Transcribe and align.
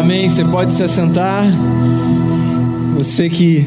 Amém. 0.00 0.30
Você 0.30 0.42
pode 0.46 0.72
se 0.72 0.82
assentar. 0.82 1.44
Você 2.96 3.28
que 3.28 3.66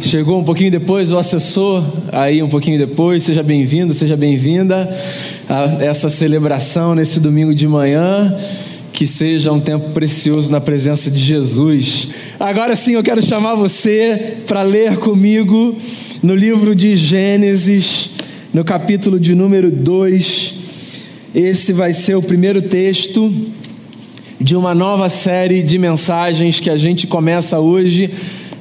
chegou 0.00 0.40
um 0.40 0.42
pouquinho 0.42 0.72
depois, 0.72 1.12
o 1.12 1.16
assessor 1.16 1.84
aí 2.10 2.42
um 2.42 2.48
pouquinho 2.48 2.76
depois, 2.76 3.22
seja 3.22 3.44
bem-vindo, 3.44 3.94
seja 3.94 4.16
bem-vinda 4.16 4.92
a 5.48 5.84
essa 5.84 6.10
celebração 6.10 6.96
nesse 6.96 7.20
domingo 7.20 7.54
de 7.54 7.68
manhã. 7.68 8.36
Que 8.92 9.06
seja 9.06 9.52
um 9.52 9.60
tempo 9.60 9.90
precioso 9.90 10.50
na 10.50 10.60
presença 10.60 11.12
de 11.12 11.20
Jesus. 11.20 12.08
Agora 12.40 12.74
sim, 12.74 12.94
eu 12.94 13.02
quero 13.02 13.22
chamar 13.22 13.54
você 13.54 14.34
para 14.48 14.64
ler 14.64 14.96
comigo 14.96 15.76
no 16.20 16.34
livro 16.34 16.74
de 16.74 16.96
Gênesis, 16.96 18.10
no 18.52 18.64
capítulo 18.64 19.20
de 19.20 19.32
número 19.32 19.70
2. 19.70 20.54
Esse 21.32 21.72
vai 21.72 21.94
ser 21.94 22.16
o 22.16 22.22
primeiro 22.22 22.62
texto 22.62 23.32
de 24.40 24.54
uma 24.54 24.72
nova 24.72 25.08
série 25.08 25.62
de 25.62 25.78
mensagens 25.78 26.60
que 26.60 26.70
a 26.70 26.76
gente 26.76 27.08
começa 27.08 27.58
hoje 27.58 28.08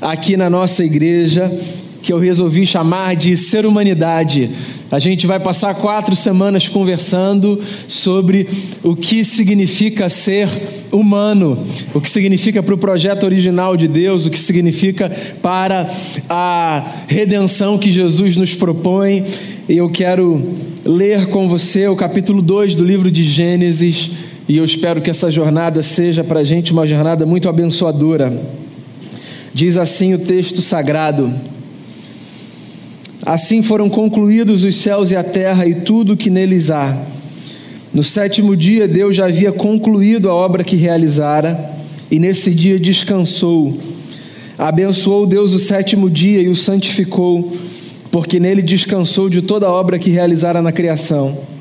aqui 0.01 0.35
na 0.35 0.49
nossa 0.49 0.83
igreja, 0.83 1.55
que 2.01 2.11
eu 2.11 2.17
resolvi 2.17 2.65
chamar 2.65 3.15
de 3.15 3.37
Ser 3.37 3.63
Humanidade. 3.63 4.49
A 4.89 4.97
gente 4.97 5.27
vai 5.27 5.39
passar 5.39 5.75
quatro 5.75 6.15
semanas 6.15 6.67
conversando 6.67 7.61
sobre 7.87 8.47
o 8.81 8.95
que 8.95 9.23
significa 9.23 10.09
ser 10.09 10.49
humano, 10.91 11.63
o 11.93 12.01
que 12.01 12.09
significa 12.09 12.63
para 12.63 12.73
o 12.73 12.77
projeto 12.77 13.25
original 13.25 13.77
de 13.77 13.87
Deus, 13.87 14.25
o 14.25 14.31
que 14.31 14.39
significa 14.39 15.11
para 15.43 15.87
a 16.27 16.83
redenção 17.07 17.77
que 17.77 17.91
Jesus 17.91 18.35
nos 18.35 18.55
propõe. 18.55 19.23
E 19.69 19.77
eu 19.77 19.89
quero 19.89 20.41
ler 20.83 21.27
com 21.27 21.47
você 21.47 21.87
o 21.87 21.95
capítulo 21.95 22.41
2 22.41 22.73
do 22.73 22.83
livro 22.83 23.11
de 23.11 23.27
Gênesis 23.27 24.09
e 24.47 24.55
eu 24.55 24.63
espero 24.63 25.01
que 25.01 25.09
essa 25.09 25.29
jornada 25.29 25.83
seja 25.83 26.23
para 26.23 26.39
a 26.39 26.43
gente 26.43 26.71
uma 26.71 26.87
jornada 26.87 27.25
muito 27.25 27.49
abençoadora. 27.49 28.31
Diz 29.53 29.75
assim 29.75 30.13
o 30.13 30.19
texto 30.19 30.61
sagrado: 30.61 31.33
Assim 33.25 33.61
foram 33.61 33.89
concluídos 33.89 34.63
os 34.63 34.75
céus 34.75 35.11
e 35.11 35.15
a 35.15 35.23
terra 35.23 35.67
e 35.67 35.75
tudo 35.75 36.15
que 36.15 36.29
neles 36.29 36.71
há. 36.71 36.97
No 37.93 38.03
sétimo 38.03 38.55
dia, 38.55 38.87
Deus 38.87 39.15
já 39.15 39.25
havia 39.25 39.51
concluído 39.51 40.29
a 40.29 40.33
obra 40.33 40.63
que 40.63 40.75
realizara, 40.77 41.73
e 42.09 42.19
nesse 42.19 42.51
dia 42.51 42.79
descansou. 42.79 43.77
Abençoou 44.57 45.25
Deus 45.25 45.51
o 45.53 45.59
sétimo 45.59 46.09
dia 46.09 46.41
e 46.41 46.47
o 46.47 46.55
santificou, 46.55 47.51
porque 48.09 48.39
nele 48.39 48.61
descansou 48.61 49.29
de 49.29 49.41
toda 49.41 49.67
a 49.67 49.71
obra 49.71 49.99
que 49.99 50.09
realizara 50.09 50.61
na 50.61 50.71
criação. 50.71 51.56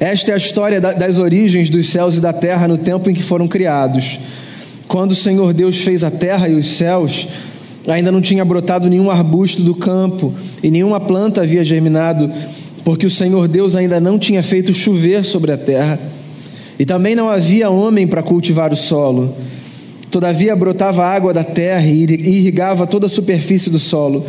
Esta 0.00 0.30
é 0.30 0.34
a 0.34 0.36
história 0.36 0.80
das 0.80 1.18
origens 1.18 1.68
dos 1.68 1.88
céus 1.88 2.16
e 2.16 2.20
da 2.20 2.32
terra 2.32 2.68
no 2.68 2.78
tempo 2.78 3.10
em 3.10 3.14
que 3.14 3.22
foram 3.22 3.48
criados. 3.48 4.20
Quando 4.86 5.10
o 5.10 5.16
Senhor 5.16 5.52
Deus 5.52 5.78
fez 5.78 6.04
a 6.04 6.10
terra 6.10 6.48
e 6.48 6.54
os 6.54 6.68
céus, 6.76 7.26
ainda 7.88 8.12
não 8.12 8.20
tinha 8.20 8.44
brotado 8.44 8.88
nenhum 8.88 9.10
arbusto 9.10 9.60
do 9.60 9.74
campo 9.74 10.32
e 10.62 10.70
nenhuma 10.70 11.00
planta 11.00 11.42
havia 11.42 11.64
germinado, 11.64 12.30
porque 12.84 13.06
o 13.06 13.10
Senhor 13.10 13.48
Deus 13.48 13.74
ainda 13.74 14.00
não 14.00 14.20
tinha 14.20 14.42
feito 14.42 14.72
chover 14.72 15.24
sobre 15.24 15.50
a 15.50 15.58
terra. 15.58 15.98
E 16.78 16.86
também 16.86 17.16
não 17.16 17.28
havia 17.28 17.68
homem 17.68 18.06
para 18.06 18.22
cultivar 18.22 18.72
o 18.72 18.76
solo. 18.76 19.34
Todavia 20.12 20.54
brotava 20.54 21.04
água 21.04 21.34
da 21.34 21.42
terra 21.42 21.84
e 21.84 22.04
irrigava 22.04 22.86
toda 22.86 23.06
a 23.06 23.10
superfície 23.10 23.68
do 23.68 23.80
solo. 23.80 24.24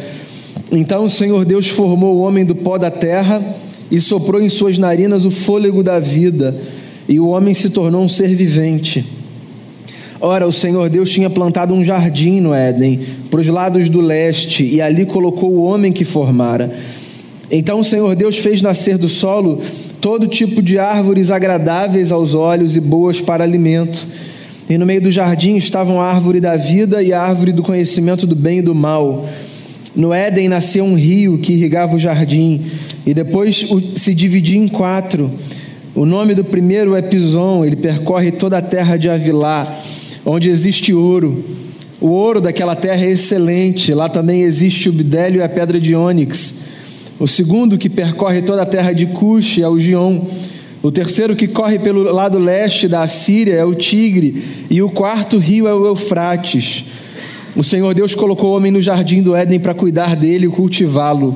Então 0.71 1.05
o 1.05 1.09
Senhor 1.09 1.45
Deus 1.45 1.69
formou 1.69 2.17
o 2.17 2.21
homem 2.21 2.43
do 2.43 2.55
pó 2.55 2.79
da 2.79 2.89
terra 2.89 3.39
e 3.91 3.99
soprou 3.99 4.41
em 4.41 4.49
suas 4.49 4.77
narinas 4.77 5.25
o 5.25 5.31
fôlego 5.31 5.83
da 5.83 5.99
vida, 5.99 6.55
e 7.07 7.19
o 7.19 7.29
homem 7.29 7.53
se 7.53 7.69
tornou 7.69 8.03
um 8.03 8.09
ser 8.09 8.35
vivente. 8.35 9.05
Ora, 10.21 10.45
o 10.45 10.51
Senhor 10.51 10.89
Deus 10.89 11.09
tinha 11.09 11.29
plantado 11.29 11.73
um 11.73 11.83
jardim 11.83 12.41
no 12.41 12.53
Éden, 12.53 12.99
para 13.31 13.39
os 13.39 13.47
lados 13.47 13.89
do 13.89 14.01
leste, 14.01 14.63
e 14.63 14.81
ali 14.81 15.05
colocou 15.05 15.51
o 15.51 15.63
homem 15.63 15.91
que 15.91 16.03
formara. 16.03 16.71
Então 17.51 17.79
o 17.79 17.83
Senhor 17.83 18.15
Deus 18.15 18.37
fez 18.37 18.61
nascer 18.61 18.97
do 18.97 19.09
solo 19.09 19.61
todo 19.99 20.27
tipo 20.27 20.61
de 20.61 20.77
árvores 20.77 21.29
agradáveis 21.31 22.11
aos 22.11 22.33
olhos 22.33 22.75
e 22.75 22.79
boas 22.79 23.19
para 23.19 23.43
alimento. 23.43 24.07
E 24.69 24.77
no 24.77 24.85
meio 24.85 25.01
do 25.01 25.11
jardim 25.11 25.55
estavam 25.55 25.99
a 25.99 26.05
árvore 26.05 26.39
da 26.39 26.55
vida 26.55 27.01
e 27.01 27.11
a 27.11 27.21
árvore 27.21 27.51
do 27.51 27.63
conhecimento 27.63 28.27
do 28.27 28.35
bem 28.35 28.59
e 28.59 28.61
do 28.61 28.75
mal. 28.75 29.27
No 29.99 30.13
Éden 30.13 30.47
nasceu 30.47 30.85
um 30.85 30.95
rio 30.95 31.37
que 31.39 31.51
irrigava 31.51 31.93
o 31.93 31.99
jardim 31.99 32.61
e 33.05 33.13
depois 33.13 33.65
se 33.97 34.15
dividia 34.15 34.57
em 34.57 34.65
quatro. 34.65 35.29
O 35.93 36.05
nome 36.05 36.33
do 36.33 36.41
primeiro 36.41 36.95
é 36.95 37.01
Pison, 37.01 37.65
ele 37.65 37.75
percorre 37.75 38.31
toda 38.31 38.57
a 38.57 38.61
terra 38.61 38.95
de 38.95 39.09
Avilá, 39.09 39.77
onde 40.25 40.47
existe 40.47 40.93
ouro. 40.93 41.43
O 41.99 42.07
ouro 42.07 42.39
daquela 42.39 42.77
terra 42.77 43.03
é 43.03 43.09
excelente, 43.09 43.93
lá 43.93 44.07
também 44.07 44.43
existe 44.43 44.87
o 44.87 44.93
bidélio 44.93 45.41
e 45.41 45.43
a 45.43 45.49
pedra 45.49 45.77
de 45.77 45.93
ônix. 45.93 46.53
O 47.19 47.27
segundo 47.27 47.77
que 47.77 47.89
percorre 47.89 48.41
toda 48.41 48.61
a 48.61 48.65
terra 48.65 48.93
de 48.93 49.05
Cush 49.05 49.59
é 49.59 49.67
o 49.67 49.77
Gion. 49.77 50.21
O 50.81 50.89
terceiro 50.89 51.35
que 51.35 51.45
corre 51.45 51.77
pelo 51.77 52.03
lado 52.03 52.39
leste 52.39 52.87
da 52.87 53.01
Assíria 53.01 53.55
é 53.55 53.65
o 53.65 53.75
Tigre, 53.75 54.41
e 54.69 54.81
o 54.81 54.89
quarto 54.89 55.37
rio 55.37 55.67
é 55.67 55.73
o 55.73 55.85
Eufrates. 55.85 56.85
O 57.55 57.63
Senhor 57.63 57.93
Deus 57.93 58.13
colocou 58.13 58.51
o 58.51 58.55
homem 58.55 58.71
no 58.71 58.81
jardim 58.81 59.21
do 59.21 59.35
Éden 59.35 59.59
para 59.59 59.73
cuidar 59.73 60.15
dele 60.15 60.45
e 60.45 60.49
cultivá-lo. 60.49 61.35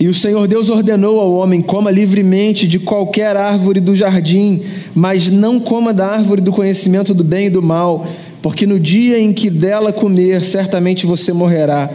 E 0.00 0.06
o 0.06 0.14
Senhor 0.14 0.46
Deus 0.46 0.68
ordenou 0.68 1.20
ao 1.20 1.32
homem: 1.34 1.60
coma 1.60 1.90
livremente 1.90 2.66
de 2.66 2.78
qualquer 2.78 3.36
árvore 3.36 3.80
do 3.80 3.94
jardim, 3.94 4.60
mas 4.94 5.30
não 5.30 5.60
coma 5.60 5.92
da 5.92 6.06
árvore 6.06 6.40
do 6.40 6.52
conhecimento 6.52 7.12
do 7.14 7.24
bem 7.24 7.46
e 7.46 7.50
do 7.50 7.62
mal, 7.62 8.06
porque 8.42 8.66
no 8.66 8.78
dia 8.78 9.18
em 9.18 9.32
que 9.32 9.50
dela 9.50 9.92
comer, 9.92 10.44
certamente 10.44 11.06
você 11.06 11.32
morrerá. 11.32 11.90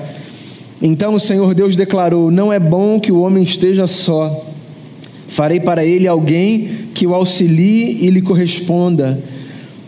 Então 0.81 1.15
o 1.15 1.19
Senhor 1.19 1.53
Deus 1.53 1.75
declarou: 1.75 2.29
Não 2.29 2.51
é 2.51 2.59
bom 2.59 2.99
que 2.99 3.11
o 3.11 3.21
homem 3.21 3.43
esteja 3.43 3.87
só. 3.87 4.45
Farei 5.27 5.59
para 5.59 5.83
ele 5.83 6.07
alguém 6.07 6.69
que 6.93 7.07
o 7.07 7.13
auxilie 7.15 8.05
e 8.05 8.09
lhe 8.09 8.21
corresponda. 8.21 9.19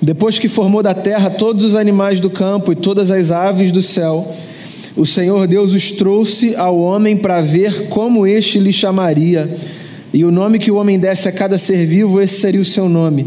Depois 0.06 0.38
que 0.38 0.48
formou 0.48 0.84
da 0.84 0.94
terra 0.94 1.32
todos 1.32 1.66
os 1.66 1.76
animais 1.76 2.20
do 2.20 2.30
campo 2.30 2.72
e 2.72 2.76
todas 2.76 3.10
as 3.10 3.32
aves 3.32 3.72
do 3.72 3.82
céu, 3.82 4.32
o 4.96 5.04
Senhor 5.04 5.48
Deus 5.48 5.74
os 5.74 5.90
trouxe 5.90 6.56
ao 6.56 6.80
homem 6.80 7.18
para 7.18 7.42
ver 7.42 7.88
como 7.88 8.28
este 8.28 8.60
lhe 8.60 8.72
chamaria. 8.72 9.50
E 10.14 10.24
o 10.24 10.30
nome 10.30 10.60
que 10.60 10.70
o 10.70 10.76
homem 10.76 11.00
desse 11.00 11.28
a 11.28 11.32
cada 11.32 11.58
ser 11.58 11.88
vivo, 11.88 12.22
esse 12.22 12.40
seria 12.40 12.62
o 12.62 12.66
seu 12.66 12.88
nome. 12.88 13.26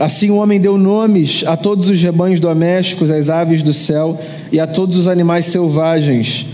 Assim 0.00 0.30
o 0.30 0.34
homem 0.34 0.60
deu 0.60 0.76
nomes 0.76 1.44
a 1.46 1.56
todos 1.56 1.88
os 1.88 2.02
rebanhos 2.02 2.40
domésticos, 2.40 3.12
às 3.12 3.30
aves 3.30 3.62
do 3.62 3.72
céu 3.72 4.20
e 4.50 4.58
a 4.58 4.66
todos 4.66 4.98
os 4.98 5.06
animais 5.06 5.46
selvagens. 5.46 6.44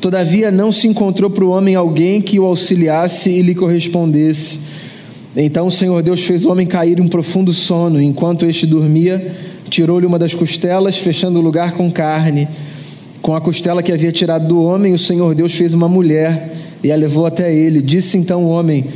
Todavia 0.00 0.50
não 0.50 0.72
se 0.72 0.88
encontrou 0.88 1.28
para 1.28 1.44
o 1.44 1.50
homem 1.50 1.74
alguém 1.74 2.22
que 2.22 2.40
o 2.40 2.46
auxiliasse 2.46 3.28
e 3.28 3.42
lhe 3.42 3.54
correspondesse. 3.54 4.58
Então 5.36 5.66
o 5.66 5.70
Senhor 5.70 6.02
Deus 6.02 6.22
fez 6.22 6.44
o 6.44 6.50
homem 6.50 6.66
cair 6.66 6.98
em 6.98 7.02
um 7.02 7.08
profundo 7.08 7.52
sono, 7.52 8.00
enquanto 8.02 8.44
este 8.46 8.66
dormia, 8.66 9.34
tirou-lhe 9.68 10.06
uma 10.06 10.18
das 10.18 10.34
costelas, 10.34 10.96
fechando 10.96 11.38
o 11.38 11.42
lugar 11.42 11.72
com 11.72 11.90
carne. 11.90 12.48
Com 13.22 13.34
a 13.34 13.40
costela 13.40 13.82
que 13.82 13.92
havia 13.92 14.10
tirado 14.10 14.48
do 14.48 14.62
homem, 14.62 14.92
o 14.92 14.98
Senhor 14.98 15.34
Deus 15.34 15.52
fez 15.52 15.72
uma 15.72 15.88
mulher 15.88 16.52
e 16.82 16.90
a 16.90 16.96
levou 16.96 17.26
até 17.26 17.54
ele. 17.54 17.80
Disse 17.80 18.16
então 18.16 18.44
o 18.44 18.48
homem: 18.48 18.86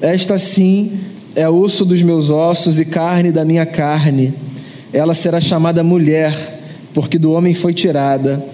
Esta 0.00 0.38
sim 0.38 0.92
é 1.34 1.48
osso 1.48 1.84
dos 1.84 2.02
meus 2.02 2.30
ossos 2.30 2.78
e 2.78 2.84
carne 2.84 3.32
da 3.32 3.44
minha 3.44 3.66
carne. 3.66 4.34
Ela 4.92 5.14
será 5.14 5.40
chamada 5.40 5.82
mulher, 5.82 6.60
porque 6.92 7.18
do 7.18 7.32
homem 7.32 7.54
foi 7.54 7.72
tirada. 7.72 8.44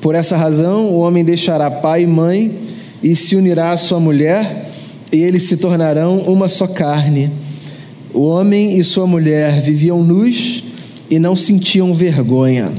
Por 0.00 0.14
essa 0.14 0.36
razão, 0.36 0.86
o 0.86 1.00
homem 1.00 1.24
deixará 1.24 1.70
pai 1.70 2.02
e 2.02 2.06
mãe 2.06 2.52
e 3.02 3.14
se 3.16 3.36
unirá 3.36 3.70
à 3.70 3.76
sua 3.76 4.00
mulher, 4.00 4.70
e 5.12 5.22
eles 5.22 5.42
se 5.42 5.58
tornarão 5.58 6.16
uma 6.20 6.48
só 6.48 6.66
carne. 6.66 7.30
O 8.14 8.22
homem 8.22 8.78
e 8.78 8.82
sua 8.82 9.06
mulher 9.06 9.60
viviam 9.60 10.02
nus 10.02 10.64
e 11.10 11.18
não 11.18 11.36
sentiam 11.36 11.92
vergonha. 11.92 12.72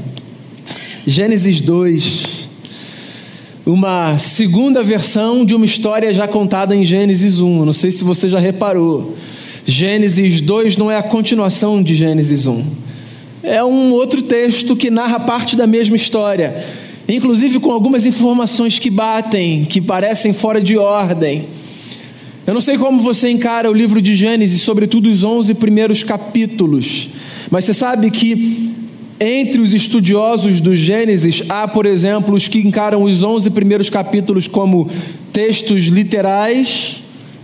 Gênesis 1.06 1.60
2, 1.60 2.48
uma 3.64 4.18
segunda 4.18 4.82
versão 4.82 5.44
de 5.44 5.54
uma 5.54 5.64
história 5.64 6.12
já 6.12 6.26
contada 6.26 6.74
em 6.74 6.84
Gênesis 6.84 7.38
1. 7.38 7.64
Não 7.64 7.72
sei 7.72 7.92
se 7.92 8.02
você 8.02 8.28
já 8.28 8.40
reparou. 8.40 9.14
Gênesis 9.66 10.40
2 10.40 10.76
não 10.76 10.90
é 10.90 10.96
a 10.96 11.02
continuação 11.02 11.82
de 11.82 11.94
Gênesis 11.94 12.46
1. 12.46 12.64
É 13.44 13.62
um 13.62 13.92
outro 13.92 14.22
texto 14.22 14.74
que 14.74 14.90
narra 14.90 15.20
parte 15.20 15.54
da 15.54 15.66
mesma 15.66 15.94
história, 15.94 16.64
inclusive 17.08 17.60
com 17.60 17.70
algumas 17.70 18.06
informações 18.06 18.78
que 18.78 18.90
batem, 18.90 19.64
que 19.64 19.80
parecem 19.80 20.32
fora 20.32 20.60
de 20.60 20.76
ordem. 20.76 21.46
Eu 22.46 22.52
não 22.52 22.60
sei 22.60 22.76
como 22.76 23.00
você 23.00 23.30
encara 23.30 23.70
o 23.70 23.74
livro 23.74 24.02
de 24.02 24.14
Gênesis, 24.14 24.60
sobretudo 24.60 25.08
os 25.08 25.24
11 25.24 25.54
primeiros 25.54 26.02
capítulos, 26.02 27.08
mas 27.50 27.64
você 27.64 27.72
sabe 27.72 28.10
que 28.10 28.74
entre 29.18 29.60
os 29.60 29.72
estudiosos 29.72 30.60
do 30.60 30.76
Gênesis, 30.76 31.42
há, 31.48 31.66
por 31.66 31.86
exemplo, 31.86 32.34
os 32.34 32.46
que 32.46 32.58
encaram 32.58 33.02
os 33.02 33.22
11 33.22 33.48
primeiros 33.50 33.88
capítulos 33.88 34.46
como 34.46 34.90
textos 35.32 35.84
literais, 35.84 37.00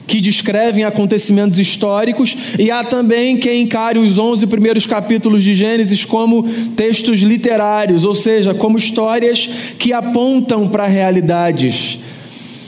que 0.07 0.21
descrevem 0.21 0.85
acontecimentos 0.85 1.59
históricos, 1.59 2.37
e 2.59 2.71
há 2.71 2.83
também 2.83 3.39
quem 3.39 3.63
encare 3.63 3.99
os 3.99 4.19
11 4.19 4.49
primeiros 4.49 4.85
capítulos 4.85 5.43
de 5.43 5.55
Gênesis 5.55 6.05
como 6.05 6.43
textos 6.77 7.21
literários, 7.21 8.05
ou 8.05 8.15
seja, 8.15 8.53
como 8.53 8.77
histórias 8.77 9.49
que 9.79 9.93
apontam 9.93 10.69
para 10.69 10.87
realidades. 10.87 12.01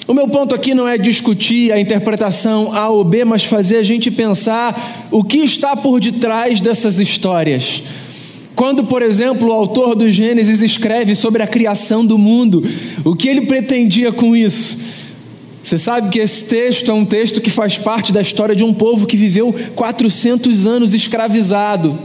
O 0.07 0.15
meu 0.15 0.27
ponto 0.27 0.55
aqui 0.55 0.75
não 0.75 0.89
é 0.89 0.99
discutir 0.99 1.73
a 1.73 1.79
interpretação 1.79 2.75
A 2.75 2.89
ou 2.89 3.05
B, 3.05 3.25
mas 3.25 3.45
fazer 3.45 3.77
a 3.77 3.83
gente 3.83 4.11
pensar 4.11 5.09
o 5.11 5.23
que 5.23 5.39
está 5.39 5.77
por 5.77 6.01
detrás 6.01 6.61
dessas 6.61 6.99
histórias. 6.99 7.83
Quando, 8.55 8.85
por 8.85 9.01
exemplo, 9.01 9.49
o 9.49 9.53
autor 9.53 9.95
do 9.95 10.11
Gênesis 10.11 10.61
escreve 10.61 11.15
sobre 11.15 11.43
a 11.43 11.47
criação 11.47 12.05
do 12.05 12.19
mundo, 12.19 12.65
o 13.05 13.15
que 13.15 13.29
ele 13.29 13.43
pretendia 13.43 14.13
com 14.13 14.37
isso? 14.37 14.79
Você 15.63 15.79
sabe 15.79 16.11
que 16.11 16.19
esse 16.19 16.45
texto 16.45 16.91
é 16.91 16.95
um 16.95 17.05
texto 17.05 17.41
que 17.41 17.49
faz 17.49 17.79
parte 17.79 18.13
da 18.13 18.21
história 18.21 18.55
de 18.55 18.65
um 18.65 18.75
povo 18.75 19.07
que 19.07 19.17
viveu 19.17 19.55
400 19.77 20.67
anos 20.67 20.93
escravizado. 20.93 21.97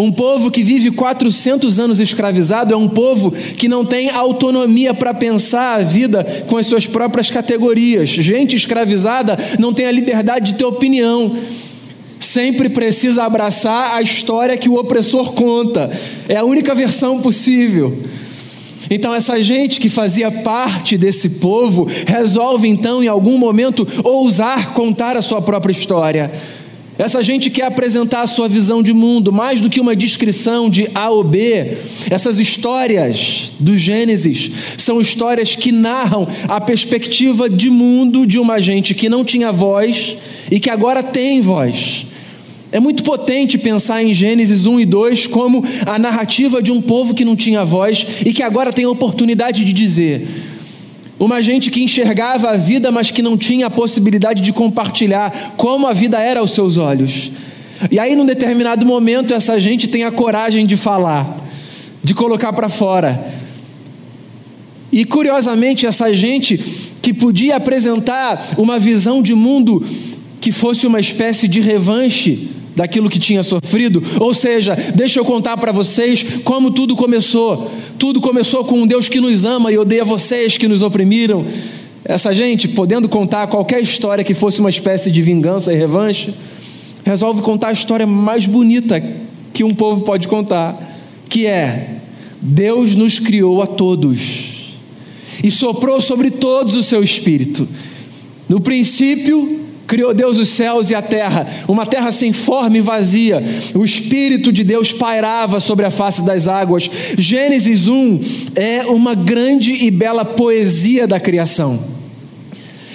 Um 0.00 0.12
povo 0.12 0.48
que 0.48 0.62
vive 0.62 0.92
400 0.92 1.80
anos 1.80 1.98
escravizado 1.98 2.72
é 2.72 2.76
um 2.76 2.88
povo 2.88 3.32
que 3.32 3.66
não 3.66 3.84
tem 3.84 4.10
autonomia 4.10 4.94
para 4.94 5.12
pensar 5.12 5.74
a 5.74 5.82
vida 5.82 6.24
com 6.46 6.56
as 6.56 6.66
suas 6.66 6.86
próprias 6.86 7.32
categorias. 7.32 8.08
Gente 8.08 8.54
escravizada 8.54 9.36
não 9.58 9.72
tem 9.72 9.86
a 9.86 9.90
liberdade 9.90 10.52
de 10.52 10.58
ter 10.58 10.64
opinião. 10.64 11.36
Sempre 12.20 12.68
precisa 12.68 13.24
abraçar 13.24 13.94
a 13.94 14.02
história 14.02 14.56
que 14.56 14.68
o 14.68 14.76
opressor 14.76 15.32
conta. 15.32 15.90
É 16.28 16.36
a 16.36 16.44
única 16.44 16.76
versão 16.76 17.20
possível. 17.20 17.98
Então, 18.90 19.12
essa 19.12 19.42
gente 19.42 19.80
que 19.80 19.88
fazia 19.88 20.30
parte 20.30 20.96
desse 20.96 21.28
povo 21.28 21.88
resolve, 22.06 22.68
então, 22.68 23.02
em 23.02 23.08
algum 23.08 23.36
momento, 23.36 23.86
ousar 24.04 24.72
contar 24.72 25.16
a 25.16 25.22
sua 25.22 25.42
própria 25.42 25.72
história. 25.72 26.30
Essa 26.98 27.22
gente 27.22 27.48
quer 27.48 27.66
apresentar 27.66 28.22
a 28.22 28.26
sua 28.26 28.48
visão 28.48 28.82
de 28.82 28.92
mundo, 28.92 29.32
mais 29.32 29.60
do 29.60 29.70
que 29.70 29.80
uma 29.80 29.94
descrição 29.94 30.68
de 30.68 30.90
A 30.92 31.08
ou 31.08 31.22
B. 31.22 31.76
Essas 32.10 32.40
histórias 32.40 33.52
do 33.60 33.78
Gênesis 33.78 34.50
são 34.76 35.00
histórias 35.00 35.54
que 35.54 35.70
narram 35.70 36.26
a 36.48 36.60
perspectiva 36.60 37.48
de 37.48 37.70
mundo 37.70 38.26
de 38.26 38.40
uma 38.40 38.60
gente 38.60 38.94
que 38.94 39.08
não 39.08 39.24
tinha 39.24 39.52
voz 39.52 40.16
e 40.50 40.58
que 40.58 40.68
agora 40.68 41.00
tem 41.00 41.40
voz. 41.40 42.04
É 42.72 42.80
muito 42.80 43.02
potente 43.04 43.56
pensar 43.56 44.02
em 44.02 44.12
Gênesis 44.12 44.66
1 44.66 44.80
e 44.80 44.84
2 44.84 45.26
como 45.28 45.64
a 45.86 45.98
narrativa 46.00 46.60
de 46.60 46.72
um 46.72 46.82
povo 46.82 47.14
que 47.14 47.24
não 47.24 47.36
tinha 47.36 47.64
voz 47.64 48.04
e 48.26 48.32
que 48.32 48.42
agora 48.42 48.72
tem 48.72 48.84
a 48.84 48.90
oportunidade 48.90 49.64
de 49.64 49.72
dizer: 49.72 50.26
uma 51.18 51.40
gente 51.40 51.70
que 51.70 51.82
enxergava 51.82 52.50
a 52.50 52.56
vida, 52.56 52.92
mas 52.92 53.10
que 53.10 53.22
não 53.22 53.36
tinha 53.36 53.66
a 53.66 53.70
possibilidade 53.70 54.40
de 54.40 54.52
compartilhar 54.52 55.54
como 55.56 55.86
a 55.86 55.92
vida 55.92 56.20
era 56.20 56.40
aos 56.40 56.52
seus 56.52 56.76
olhos. 56.76 57.30
E 57.90 57.98
aí, 57.98 58.14
num 58.14 58.26
determinado 58.26 58.84
momento, 58.86 59.34
essa 59.34 59.58
gente 59.58 59.88
tem 59.88 60.04
a 60.04 60.10
coragem 60.10 60.66
de 60.66 60.76
falar, 60.76 61.44
de 62.02 62.14
colocar 62.14 62.52
para 62.52 62.68
fora. 62.68 63.20
E 64.92 65.04
curiosamente, 65.04 65.86
essa 65.86 66.12
gente 66.14 66.58
que 67.02 67.12
podia 67.12 67.56
apresentar 67.56 68.54
uma 68.56 68.78
visão 68.78 69.22
de 69.22 69.34
mundo 69.34 69.84
que 70.40 70.52
fosse 70.52 70.86
uma 70.86 71.00
espécie 71.00 71.48
de 71.48 71.60
revanche 71.60 72.48
daquilo 72.78 73.10
que 73.10 73.18
tinha 73.18 73.42
sofrido. 73.42 74.00
Ou 74.20 74.32
seja, 74.32 74.76
deixa 74.94 75.18
eu 75.18 75.24
contar 75.24 75.56
para 75.56 75.72
vocês 75.72 76.24
como 76.44 76.70
tudo 76.70 76.94
começou. 76.94 77.68
Tudo 77.98 78.20
começou 78.20 78.64
com 78.64 78.82
um 78.82 78.86
Deus 78.86 79.08
que 79.08 79.20
nos 79.20 79.44
ama 79.44 79.72
e 79.72 79.76
odeia 79.76 80.04
vocês 80.04 80.56
que 80.56 80.68
nos 80.68 80.80
oprimiram. 80.80 81.44
Essa 82.04 82.32
gente, 82.32 82.68
podendo 82.68 83.08
contar 83.08 83.48
qualquer 83.48 83.82
história 83.82 84.22
que 84.22 84.32
fosse 84.32 84.60
uma 84.60 84.70
espécie 84.70 85.10
de 85.10 85.20
vingança 85.20 85.72
e 85.72 85.76
revanche, 85.76 86.32
resolve 87.04 87.42
contar 87.42 87.70
a 87.70 87.72
história 87.72 88.06
mais 88.06 88.46
bonita 88.46 89.02
que 89.52 89.64
um 89.64 89.74
povo 89.74 90.04
pode 90.04 90.28
contar, 90.28 90.80
que 91.28 91.46
é: 91.46 91.96
Deus 92.40 92.94
nos 92.94 93.18
criou 93.18 93.60
a 93.60 93.66
todos 93.66 94.76
e 95.42 95.50
soprou 95.50 96.00
sobre 96.00 96.30
todos 96.30 96.76
o 96.76 96.82
seu 96.84 97.02
espírito. 97.02 97.68
No 98.48 98.60
princípio, 98.60 99.66
Criou 99.88 100.12
Deus 100.12 100.36
os 100.36 100.48
céus 100.48 100.90
e 100.90 100.94
a 100.94 101.00
terra, 101.00 101.46
uma 101.66 101.86
terra 101.86 102.12
sem 102.12 102.30
forma 102.30 102.76
e 102.76 102.82
vazia. 102.82 103.42
O 103.74 103.82
Espírito 103.82 104.52
de 104.52 104.62
Deus 104.62 104.92
pairava 104.92 105.60
sobre 105.60 105.86
a 105.86 105.90
face 105.90 106.20
das 106.20 106.46
águas. 106.46 106.90
Gênesis 107.16 107.88
1 107.88 108.20
é 108.54 108.82
uma 108.82 109.14
grande 109.14 109.72
e 109.72 109.90
bela 109.90 110.26
poesia 110.26 111.06
da 111.06 111.18
criação. 111.18 111.80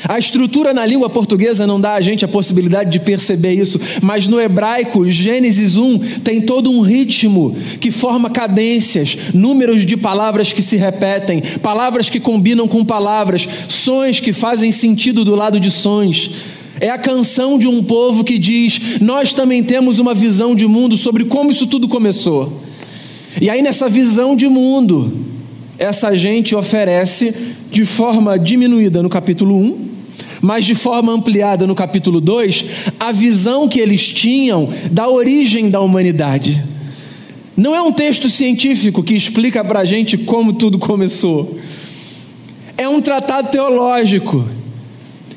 A 0.08 0.20
estrutura 0.20 0.72
na 0.72 0.86
língua 0.86 1.10
portuguesa 1.10 1.66
não 1.66 1.82
dá 1.82 1.94
a 1.94 2.02
gente 2.02 2.26
a 2.26 2.28
possibilidade 2.28 2.92
de 2.92 3.00
perceber 3.00 3.54
isso, 3.54 3.82
mas 4.00 4.28
no 4.28 4.40
hebraico, 4.40 5.10
Gênesis 5.10 5.76
1 5.76 5.98
tem 6.24 6.42
todo 6.42 6.70
um 6.70 6.82
ritmo 6.82 7.56
que 7.80 7.90
forma 7.90 8.30
cadências, 8.30 9.18
números 9.34 9.84
de 9.84 9.98
palavras 9.98 10.54
que 10.54 10.62
se 10.62 10.76
repetem, 10.76 11.42
palavras 11.62 12.08
que 12.08 12.20
combinam 12.20 12.68
com 12.68 12.86
palavras, 12.86 13.50
sons 13.68 14.20
que 14.20 14.32
fazem 14.32 14.72
sentido 14.72 15.26
do 15.26 15.34
lado 15.34 15.60
de 15.60 15.72
sons. 15.72 16.30
É 16.80 16.90
a 16.90 16.98
canção 16.98 17.58
de 17.58 17.68
um 17.68 17.84
povo 17.84 18.24
que 18.24 18.38
diz: 18.38 19.00
Nós 19.00 19.34
também 19.34 19.64
temos 19.64 20.00
uma 20.00 20.14
visão 20.14 20.56
de 20.56 20.68
mundo 20.68 20.98
sobre 20.98 21.26
como 21.26 21.52
isso 21.52 21.68
tudo 21.68 21.88
começou. 21.88 22.62
E 23.40 23.50
aí, 23.50 23.62
nessa 23.62 23.90
visão 23.90 24.36
de 24.36 24.48
mundo, 24.48 25.12
essa 25.78 26.16
gente 26.16 26.56
oferece 26.56 27.34
de 27.72 27.86
forma 27.86 28.38
diminuída 28.38 29.02
no 29.02 29.10
capítulo 29.10 29.56
1, 29.56 29.88
mas 30.42 30.66
de 30.66 30.76
forma 30.76 31.12
ampliada 31.12 31.66
no 31.66 31.76
capítulo 31.76 32.22
2, 32.22 32.66
a 33.00 33.12
visão 33.12 33.68
que 33.68 33.80
eles 33.80 34.08
tinham 34.08 34.70
da 34.92 35.08
origem 35.10 35.70
da 35.70 35.80
humanidade. 35.80 36.62
Não 37.56 37.76
é 37.76 37.82
um 37.82 37.92
texto 37.92 38.30
científico 38.30 39.04
que 39.04 39.14
explica 39.14 39.64
para 39.64 39.82
a 39.82 39.86
gente 39.86 40.18
como 40.18 40.54
tudo 40.54 40.80
começou. 40.80 41.58
É 42.78 42.90
um 42.90 43.00
tratado 43.02 43.50
teológico 43.50 44.44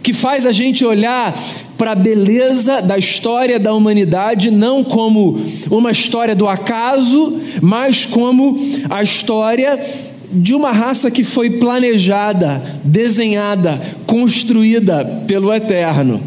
que 0.07 0.13
faz 0.13 0.47
a 0.47 0.53
gente 0.53 0.85
olhar 0.85 1.37
para 1.77 1.91
a 1.91 1.95
beleza 1.97 2.81
da 2.81 2.97
história 2.97 3.59
da 3.59 3.75
humanidade, 3.75 4.53
não 4.53 4.85
como 4.85 5.37
uma 5.69 5.91
história 5.91 6.33
do 6.33 6.47
acaso, 6.47 7.41
mas 7.61 8.07
como 8.07 8.57
a 8.89 9.03
história 9.03 9.85
de 10.33 10.55
uma 10.55 10.71
raça 10.71 11.11
que 11.11 11.25
foi 11.25 11.59
planejada, 11.59 12.63
desenhada, 12.85 13.81
construída 14.07 15.05
pelo 15.27 15.53
Eterno. 15.53 16.23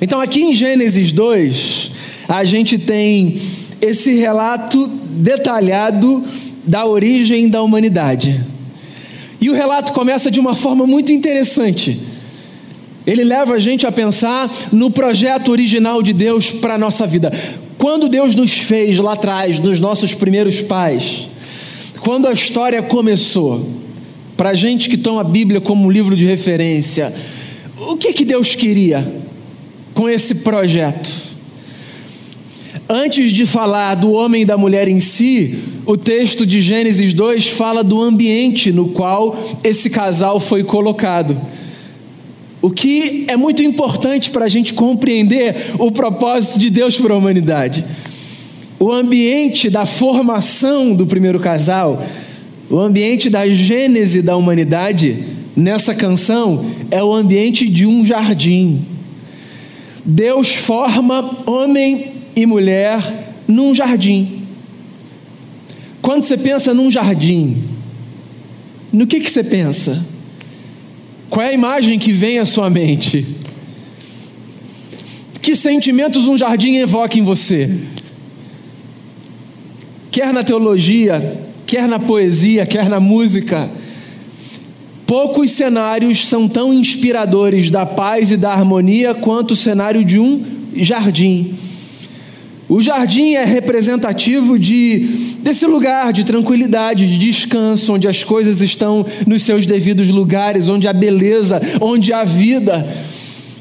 Então, 0.00 0.20
aqui 0.20 0.44
em 0.44 0.54
Gênesis 0.54 1.10
2, 1.10 1.90
a 2.28 2.44
gente 2.44 2.78
tem 2.78 3.36
esse 3.80 4.14
relato 4.14 4.86
detalhado 5.10 6.22
da 6.64 6.86
origem 6.86 7.48
da 7.48 7.60
humanidade. 7.60 8.40
E 9.40 9.50
o 9.50 9.54
relato 9.54 9.92
começa 9.92 10.30
de 10.30 10.38
uma 10.38 10.54
forma 10.54 10.86
muito 10.86 11.10
interessante. 11.10 12.13
Ele 13.06 13.22
leva 13.22 13.54
a 13.54 13.58
gente 13.58 13.86
a 13.86 13.92
pensar 13.92 14.50
no 14.72 14.90
projeto 14.90 15.50
original 15.50 16.02
de 16.02 16.12
Deus 16.12 16.50
para 16.50 16.74
a 16.74 16.78
nossa 16.78 17.06
vida. 17.06 17.32
Quando 17.76 18.08
Deus 18.08 18.34
nos 18.34 18.52
fez 18.52 18.98
lá 18.98 19.12
atrás, 19.12 19.58
nos 19.58 19.78
nossos 19.78 20.14
primeiros 20.14 20.60
pais, 20.60 21.28
quando 22.00 22.26
a 22.26 22.32
história 22.32 22.82
começou, 22.82 23.68
para 24.36 24.50
a 24.50 24.54
gente 24.54 24.88
que 24.88 24.96
toma 24.96 25.20
a 25.20 25.24
Bíblia 25.24 25.60
como 25.60 25.84
um 25.86 25.90
livro 25.90 26.16
de 26.16 26.24
referência, 26.24 27.14
o 27.78 27.96
que, 27.96 28.12
que 28.12 28.24
Deus 28.24 28.54
queria 28.54 29.06
com 29.92 30.08
esse 30.08 30.36
projeto? 30.36 31.10
Antes 32.88 33.32
de 33.32 33.46
falar 33.46 33.94
do 33.94 34.12
homem 34.12 34.42
e 34.42 34.44
da 34.46 34.58
mulher 34.58 34.88
em 34.88 35.00
si, 35.00 35.58
o 35.86 35.96
texto 35.96 36.44
de 36.44 36.60
Gênesis 36.60 37.12
2 37.12 37.48
fala 37.48 37.84
do 37.84 38.02
ambiente 38.02 38.72
no 38.72 38.88
qual 38.88 39.38
esse 39.62 39.88
casal 39.88 40.40
foi 40.40 40.64
colocado. 40.64 41.36
O 42.64 42.70
que 42.70 43.26
é 43.28 43.36
muito 43.36 43.62
importante 43.62 44.30
para 44.30 44.46
a 44.46 44.48
gente 44.48 44.72
compreender 44.72 45.74
o 45.78 45.92
propósito 45.92 46.58
de 46.58 46.70
Deus 46.70 46.96
para 46.96 47.12
a 47.12 47.16
humanidade. 47.18 47.84
O 48.80 48.90
ambiente 48.90 49.68
da 49.68 49.84
formação 49.84 50.94
do 50.94 51.06
primeiro 51.06 51.38
casal, 51.38 52.02
o 52.70 52.78
ambiente 52.78 53.28
da 53.28 53.46
gênese 53.46 54.22
da 54.22 54.34
humanidade, 54.34 55.24
nessa 55.54 55.94
canção, 55.94 56.64
é 56.90 57.04
o 57.04 57.12
ambiente 57.12 57.68
de 57.68 57.84
um 57.84 58.06
jardim. 58.06 58.80
Deus 60.02 60.54
forma 60.54 61.40
homem 61.44 62.12
e 62.34 62.46
mulher 62.46 63.34
num 63.46 63.74
jardim. 63.74 64.40
Quando 66.00 66.22
você 66.22 66.38
pensa 66.38 66.72
num 66.72 66.90
jardim, 66.90 67.62
no 68.90 69.06
que, 69.06 69.20
que 69.20 69.30
você 69.30 69.44
pensa? 69.44 70.13
Qual 71.34 71.44
é 71.44 71.50
a 71.50 71.52
imagem 71.52 71.98
que 71.98 72.12
vem 72.12 72.38
à 72.38 72.46
sua 72.46 72.70
mente? 72.70 73.26
Que 75.42 75.56
sentimentos 75.56 76.28
um 76.28 76.38
jardim 76.38 76.76
evoca 76.76 77.18
em 77.18 77.22
você? 77.22 77.68
Quer 80.12 80.32
na 80.32 80.44
teologia, 80.44 81.40
quer 81.66 81.88
na 81.88 81.98
poesia, 81.98 82.64
quer 82.64 82.88
na 82.88 83.00
música. 83.00 83.68
Poucos 85.08 85.50
cenários 85.50 86.24
são 86.24 86.48
tão 86.48 86.72
inspiradores 86.72 87.68
da 87.68 87.84
paz 87.84 88.30
e 88.30 88.36
da 88.36 88.52
harmonia 88.52 89.12
quanto 89.12 89.54
o 89.54 89.56
cenário 89.56 90.04
de 90.04 90.20
um 90.20 90.40
jardim. 90.76 91.52
O 92.68 92.80
jardim 92.80 93.34
é 93.34 93.44
representativo 93.44 94.58
de 94.58 95.34
desse 95.40 95.66
lugar 95.66 96.12
de 96.12 96.24
tranquilidade, 96.24 97.06
de 97.06 97.18
descanso, 97.18 97.92
onde 97.92 98.08
as 98.08 98.24
coisas 98.24 98.62
estão 98.62 99.04
nos 99.26 99.42
seus 99.42 99.66
devidos 99.66 100.08
lugares, 100.08 100.68
onde 100.68 100.88
há 100.88 100.92
beleza, 100.92 101.60
onde 101.80 102.12
há 102.12 102.24
vida. 102.24 102.86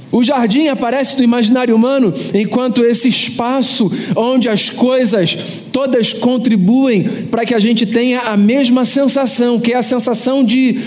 O 0.10 0.24
jardim 0.24 0.68
aparece 0.68 1.18
no 1.18 1.24
imaginário 1.24 1.76
humano 1.76 2.14
enquanto 2.34 2.86
esse 2.86 3.10
espaço 3.10 3.92
onde 4.16 4.48
as 4.48 4.70
coisas 4.70 5.36
todas 5.72 6.14
contribuem 6.14 7.04
para 7.30 7.44
que 7.46 7.54
a 7.54 7.60
gente 7.60 7.86
tenha 7.86 8.22
a 8.22 8.38
mesma 8.38 8.86
sensação, 8.86 9.60
que 9.60 9.74
é 9.74 9.76
a 9.76 9.84
sensação 9.84 10.46
de 10.46 10.80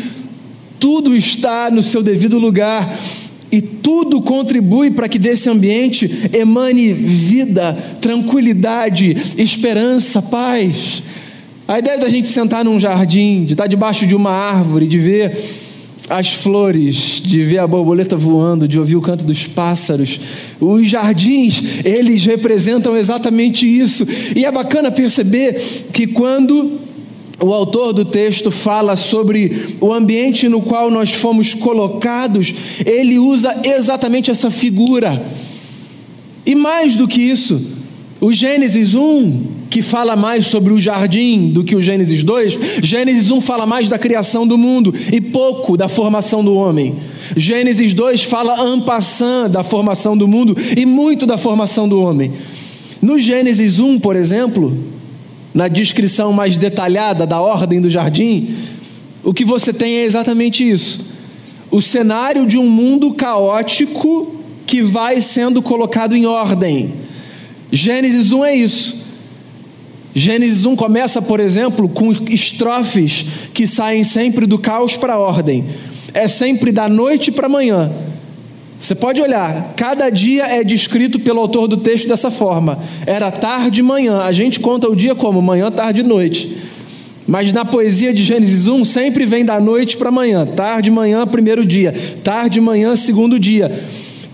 tudo 0.78 1.14
está 1.14 1.70
no 1.70 1.82
seu 1.82 2.02
devido 2.02 2.38
lugar 2.38 2.88
e 3.50 3.61
tudo 3.61 4.21
contribui 4.21 4.91
para 4.91 5.09
que 5.09 5.19
desse 5.19 5.49
ambiente 5.49 6.31
emane 6.33 6.93
vida, 6.93 7.76
tranquilidade, 8.00 9.17
esperança, 9.38 10.21
paz. 10.21 11.03
A 11.69 11.79
ideia 11.79 11.99
da 11.99 12.09
gente 12.09 12.29
sentar 12.29 12.65
num 12.65 12.79
jardim, 12.79 13.45
de 13.45 13.55
estar 13.55 13.67
debaixo 13.67 14.07
de 14.07 14.15
uma 14.15 14.31
árvore, 14.31 14.87
de 14.87 14.99
ver 14.99 15.37
as 16.09 16.33
flores, 16.33 17.21
de 17.25 17.43
ver 17.43 17.59
a 17.59 17.67
borboleta 17.67 18.17
voando, 18.17 18.69
de 18.69 18.79
ouvir 18.79 18.97
o 18.97 19.00
canto 19.00 19.25
dos 19.25 19.45
pássaros. 19.45 20.21
Os 20.61 20.88
jardins, 20.88 21.62
eles 21.85 22.25
representam 22.25 22.97
exatamente 22.97 23.67
isso. 23.67 24.07
E 24.35 24.45
é 24.45 24.50
bacana 24.50 24.91
perceber 24.91 25.61
que 25.93 26.07
quando 26.07 26.86
o 27.40 27.52
autor 27.52 27.93
do 27.93 28.05
texto 28.05 28.50
fala 28.50 28.97
sobre 28.97 29.76
o 29.81 29.93
ambiente 29.93 30.49
no 30.49 30.62
qual 30.62 30.90
nós 30.90 31.12
fomos 31.12 31.52
colocados, 31.52 32.55
ele 32.85 33.19
usa 33.19 33.55
exatamente 33.64 34.31
essa 34.31 34.50
figura. 34.50 35.23
E 36.47 36.55
mais 36.55 36.97
do 36.97 37.07
que 37.07 37.21
isso, 37.21 37.61
o 38.21 38.33
Gênesis 38.33 38.95
1, 38.95 39.57
que 39.69 39.83
fala 39.83 40.16
mais 40.16 40.47
sobre 40.47 40.73
o 40.73 40.81
jardim 40.81 41.49
do 41.49 41.62
que 41.62 41.76
o 41.76 41.83
Gênesis 41.83 42.23
2, 42.23 42.59
Gênesis 42.83 43.31
1 43.31 43.40
fala 43.43 43.66
mais 43.66 43.88
da 43.88 43.99
criação 43.99 44.47
do 44.47 44.57
mundo 44.57 44.95
e 45.12 45.21
pouco 45.21 45.76
da 45.76 45.88
formação 45.88 46.43
do 46.43 46.55
homem. 46.55 46.95
Gênesis 47.37 47.93
2 47.93 48.23
fala 48.23 48.59
ampassant 48.59 49.50
da 49.50 49.62
formação 49.62 50.16
do 50.16 50.26
mundo 50.26 50.57
e 50.75 50.87
muito 50.87 51.26
da 51.26 51.37
formação 51.37 51.87
do 51.87 52.00
homem. 52.00 52.33
No 53.02 53.19
Gênesis 53.19 53.78
1, 53.78 53.99
por 53.99 54.16
exemplo, 54.16 54.96
na 55.56 55.68
descrição 55.68 56.34
mais 56.34 56.54
detalhada 56.54 57.26
da 57.26 57.40
ordem 57.40 57.80
do 57.80 57.88
jardim, 57.88 58.54
o 59.25 59.32
que 59.32 59.42
você 59.42 59.72
tem 59.72 59.96
é 59.96 60.04
exatamente 60.04 60.68
isso. 60.68 61.06
O 61.70 61.80
cenário 61.80 62.46
de 62.46 62.58
um 62.58 62.68
mundo 62.68 63.14
caótico 63.14 64.38
que 64.66 64.82
vai 64.82 65.22
sendo 65.22 65.62
colocado 65.62 66.14
em 66.14 66.26
ordem. 66.26 66.92
Gênesis 67.72 68.32
1 68.32 68.44
é 68.44 68.54
isso. 68.54 68.96
Gênesis 70.14 70.66
1 70.66 70.76
começa, 70.76 71.22
por 71.22 71.40
exemplo, 71.40 71.88
com 71.88 72.12
estrofes 72.28 73.25
que 73.54 73.66
saem 73.66 74.04
sempre 74.04 74.44
do 74.44 74.58
caos 74.58 74.94
para 74.94 75.14
a 75.14 75.18
ordem. 75.18 75.64
É 76.12 76.28
sempre 76.28 76.70
da 76.70 76.86
noite 76.86 77.32
para 77.32 77.46
a 77.46 77.50
manhã. 77.50 77.90
Você 78.80 78.95
pode 78.95 79.21
olhar, 79.21 79.75
cada 79.76 80.11
dia 80.11 80.45
é 80.45 80.62
descrito 80.62 81.18
pelo 81.18 81.40
autor 81.40 81.66
do 81.66 81.78
texto 81.78 82.09
dessa 82.09 82.30
forma. 82.30 82.78
Era 83.06 83.30
tarde 83.30 83.80
e 83.80 83.83
manhã. 83.83 84.21
A 84.21 84.33
gente 84.33 84.61
conta 84.61 84.88
o 84.88 84.95
dia 84.95 85.14
como 85.14 85.40
manhã, 85.42 85.71
tarde 85.71 86.02
e 86.02 86.04
noite. 86.04 86.56
Mas 87.26 87.52
na 87.52 87.64
poesia 87.64 88.14
de 88.14 88.23
Gênesis 88.23 88.68
1 88.68 88.85
sempre 88.85 89.26
vem 89.26 89.45
da 89.45 89.59
noite 89.59 89.97
para 89.97 90.12
manhã, 90.12 90.47
tarde, 90.47 90.90
manhã, 90.90 91.26
primeiro 91.26 91.66
dia, 91.66 91.92
tarde, 92.23 92.61
manhã, 92.61 92.95
segundo 92.95 93.38
dia. 93.38 93.73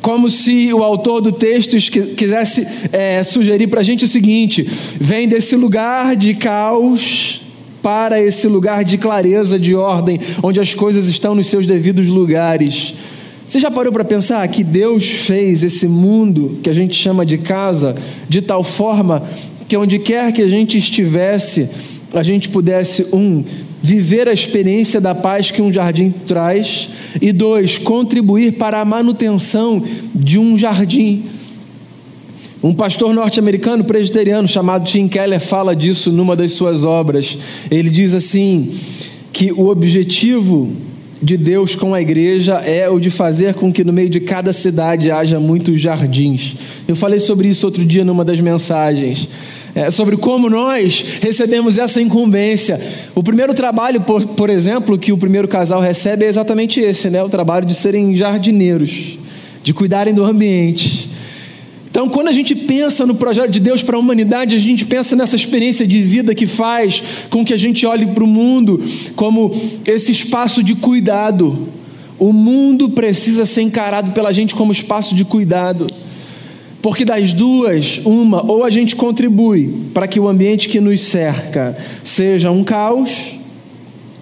Como 0.03 0.29
se 0.29 0.75
o 0.75 0.83
autor 0.83 1.23
do 1.23 1.33
texto 1.33 1.77
quisesse 2.17 2.67
é, 2.93 3.23
sugerir 3.25 3.69
para 3.69 3.81
a 3.81 3.85
gente 3.85 4.05
o 4.05 4.09
seguinte: 4.09 4.69
vem 5.01 5.27
desse 5.27 5.57
lugar 5.57 6.15
de 6.17 6.35
caos 6.35 7.41
para 7.81 8.21
esse 8.21 8.47
lugar 8.47 8.85
de 8.85 8.99
clareza, 8.99 9.59
de 9.59 9.75
ordem, 9.75 10.21
onde 10.43 10.61
as 10.61 10.75
coisas 10.75 11.07
estão 11.07 11.35
nos 11.35 11.47
seus 11.47 11.67
devidos 11.67 12.09
lugares. 12.09 12.95
Você 13.53 13.61
já 13.61 13.71
parou 13.71 13.93
para 13.93 14.03
pensar 14.03 14.49
que 14.49 14.65
Deus 14.65 15.05
fez 15.05 15.63
esse 15.63 15.87
mundo 15.87 16.59
que 16.63 16.71
a 16.71 16.73
gente 16.73 16.95
chama 16.95 17.27
de 17.27 17.37
casa 17.37 17.95
de 18.27 18.41
tal 18.41 18.65
forma 18.65 19.23
que 19.69 19.77
onde 19.77 19.99
quer 19.99 20.33
que 20.33 20.41
a 20.41 20.49
gente 20.49 20.79
estivesse, 20.79 21.69
a 22.15 22.23
gente 22.23 22.49
pudesse, 22.49 23.09
um, 23.13 23.45
viver 23.83 24.27
a 24.27 24.33
experiência 24.33 25.03
da 25.03 25.15
paz 25.15 25.51
que 25.51 25.61
um 25.61 25.71
jardim 25.71 26.11
traz, 26.27 26.89
e 27.21 27.31
dois, 27.31 27.77
contribuir 27.77 28.53
para 28.53 28.81
a 28.81 28.87
manutenção 28.87 29.85
de 30.15 30.39
um 30.39 30.57
jardim. 30.57 31.25
Um 32.63 32.73
pastor 32.73 33.13
norte-americano 33.13 33.85
presbiteriano 33.85 34.49
chamado 34.49 34.87
Tim 34.87 35.09
Keller 35.09 35.41
fala 35.41 35.77
disso 35.77 36.11
numa 36.11 36.35
das 36.35 36.53
suas 36.53 36.85
obras. 36.85 37.37
Ele 37.71 37.91
diz 37.91 38.15
assim: 38.15 38.73
que 39.31 39.53
o 39.53 39.69
objetivo 39.69 40.73
de 41.23 41.37
Deus 41.37 41.77
com 41.77 41.95
a 41.95 42.03
igreja 42.03 42.55
é 42.55 42.89
o 42.91 42.99
de 42.99 43.09
fazer 43.09 43.55
com 43.55 43.73
que 43.73 43.85
no 43.85 43.93
meio 43.93 44.11
de 44.11 44.21
cada 44.21 44.53
cidade 44.53 45.11
haja 45.11 45.39
muitos 45.39 45.81
jardins. 45.81 46.57
Eu 46.89 46.97
falei 46.97 47.21
sobre 47.21 47.49
isso 47.49 47.65
outro 47.65 47.85
dia 47.85 48.05
numa 48.05 48.25
das 48.25 48.41
mensagens. 48.41 49.29
É, 49.75 49.91
sobre 49.91 50.19
como 50.19 50.51
nós 50.51 51.03
recebemos 51.23 51.79
essa 51.79 52.03
incumbência. 52.03 52.79
O 53.15 53.23
primeiro 53.23 53.55
trabalho, 53.55 54.03
por, 54.03 54.27
por 54.27 54.51
exemplo, 54.51 54.99
que 54.99 55.13
o 55.13 55.17
primeiro 55.17 55.49
casal 55.49 55.81
recebe 55.81 56.27
é 56.27 56.29
exatamente 56.29 56.79
esse, 56.79 57.09
né? 57.09 57.23
O 57.23 57.29
trabalho 57.29 57.65
de 57.65 57.75
serem 57.75 58.15
jardineiros, 58.15 59.17
de 59.63 59.73
cuidarem 59.73 60.13
do 60.13 60.25
ambiente, 60.25 61.09
então, 61.93 62.09
quando 62.09 62.29
a 62.29 62.33
gente 62.33 62.55
pensa 62.55 63.05
no 63.05 63.15
projeto 63.15 63.51
de 63.51 63.61
Deus 63.61 63.83
para 63.83 63.99
a 63.99 64.01
humanidade, 64.01 64.55
a 64.55 64.59
gente 64.59 64.87
pensa 64.87 65.15
nessa 65.15 65.37
experiência 65.37 65.87
de 65.87 66.01
vida 66.01 66.35
que 66.35 66.47
faz 66.47 67.03
com 67.29 67.45
que 67.45 67.53
a 67.53 67.57
gente 67.59 67.85
olhe 67.85 68.07
para 68.07 68.25
o 68.25 68.27
mundo 68.27 68.83
como 69.15 69.55
esse 69.87 70.11
espaço 70.11 70.63
de 70.63 70.75
cuidado. 70.75 71.69
O 72.19 72.33
mundo 72.33 72.89
precisa 72.89 73.45
ser 73.45 73.61
encarado 73.61 74.13
pela 74.13 74.33
gente 74.33 74.55
como 74.55 74.73
espaço 74.73 75.15
de 75.15 75.23
cuidado. 75.23 75.87
Porque 76.81 77.05
das 77.05 77.35
duas, 77.35 78.01
uma, 78.07 78.51
ou 78.51 78.65
a 78.65 78.71
gente 78.71 78.97
contribui 78.97 79.75
para 79.93 80.09
que 80.09 80.19
o 80.19 80.27
ambiente 80.27 80.71
que 80.71 80.81
nos 80.81 81.03
cerca 81.03 81.77
seja 82.03 82.51
um 82.51 82.65
caos, 82.65 83.37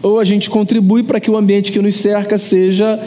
ou 0.03 0.19
a 0.19 0.25
gente 0.25 0.51
contribui 0.51 1.05
para 1.05 1.21
que 1.21 1.31
o 1.31 1.37
ambiente 1.37 1.71
que 1.71 1.79
nos 1.79 1.95
cerca 1.95 2.37
seja 2.37 2.99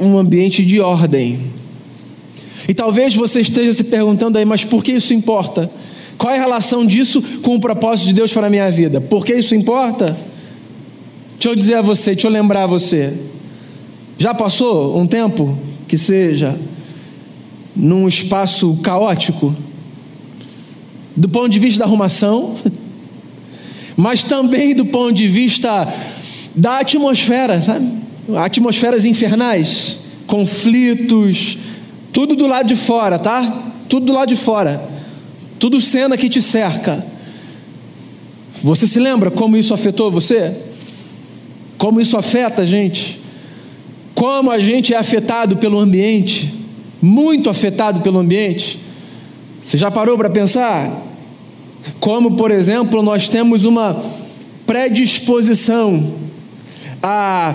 um 0.00 0.18
ambiente 0.18 0.64
de 0.64 0.80
ordem. 0.80 1.57
E 2.68 2.74
talvez 2.74 3.14
você 3.16 3.40
esteja 3.40 3.72
se 3.72 3.82
perguntando 3.82 4.36
aí, 4.36 4.44
mas 4.44 4.62
por 4.62 4.84
que 4.84 4.92
isso 4.92 5.14
importa? 5.14 5.70
Qual 6.18 6.30
é 6.30 6.36
a 6.36 6.40
relação 6.40 6.84
disso 6.84 7.22
com 7.40 7.54
o 7.54 7.60
propósito 7.60 8.08
de 8.08 8.12
Deus 8.12 8.30
para 8.30 8.48
a 8.48 8.50
minha 8.50 8.70
vida? 8.70 9.00
Por 9.00 9.24
que 9.24 9.34
isso 9.34 9.54
importa? 9.54 10.14
Deixa 11.34 11.48
eu 11.48 11.56
dizer 11.56 11.74
a 11.76 11.82
você, 11.82 12.12
deixa 12.12 12.26
eu 12.26 12.30
lembrar 12.30 12.64
a 12.64 12.66
você. 12.66 13.14
Já 14.18 14.34
passou 14.34 15.00
um 15.00 15.06
tempo 15.06 15.58
que 15.86 15.96
seja 15.96 16.58
num 17.74 18.06
espaço 18.06 18.76
caótico? 18.82 19.54
Do 21.16 21.28
ponto 21.28 21.48
de 21.48 21.58
vista 21.58 21.78
da 21.78 21.84
arrumação, 21.86 22.54
mas 23.96 24.22
também 24.22 24.74
do 24.74 24.84
ponto 24.84 25.14
de 25.14 25.26
vista 25.26 25.90
da 26.54 26.80
atmosfera, 26.80 27.62
sabe? 27.62 27.88
Atmosferas 28.36 29.06
infernais, 29.06 29.96
conflitos, 30.26 31.56
tudo 32.18 32.34
do 32.34 32.48
lado 32.48 32.66
de 32.66 32.74
fora, 32.74 33.16
tá? 33.16 33.62
Tudo 33.88 34.06
do 34.06 34.12
lado 34.12 34.28
de 34.28 34.34
fora. 34.34 34.82
Tudo 35.56 35.80
cena 35.80 36.16
que 36.16 36.28
te 36.28 36.42
cerca. 36.42 37.06
Você 38.60 38.88
se 38.88 38.98
lembra 38.98 39.30
como 39.30 39.56
isso 39.56 39.72
afetou 39.72 40.10
você? 40.10 40.52
Como 41.76 42.00
isso 42.00 42.16
afeta 42.16 42.62
a 42.62 42.66
gente? 42.66 43.20
Como 44.16 44.50
a 44.50 44.58
gente 44.58 44.92
é 44.92 44.96
afetado 44.96 45.58
pelo 45.58 45.78
ambiente? 45.78 46.52
Muito 47.00 47.48
afetado 47.48 48.00
pelo 48.00 48.18
ambiente. 48.18 48.80
Você 49.62 49.78
já 49.78 49.88
parou 49.88 50.18
para 50.18 50.28
pensar? 50.28 50.90
Como, 52.00 52.32
por 52.32 52.50
exemplo, 52.50 53.00
nós 53.00 53.28
temos 53.28 53.64
uma 53.64 53.96
predisposição 54.66 56.14
a 57.00 57.54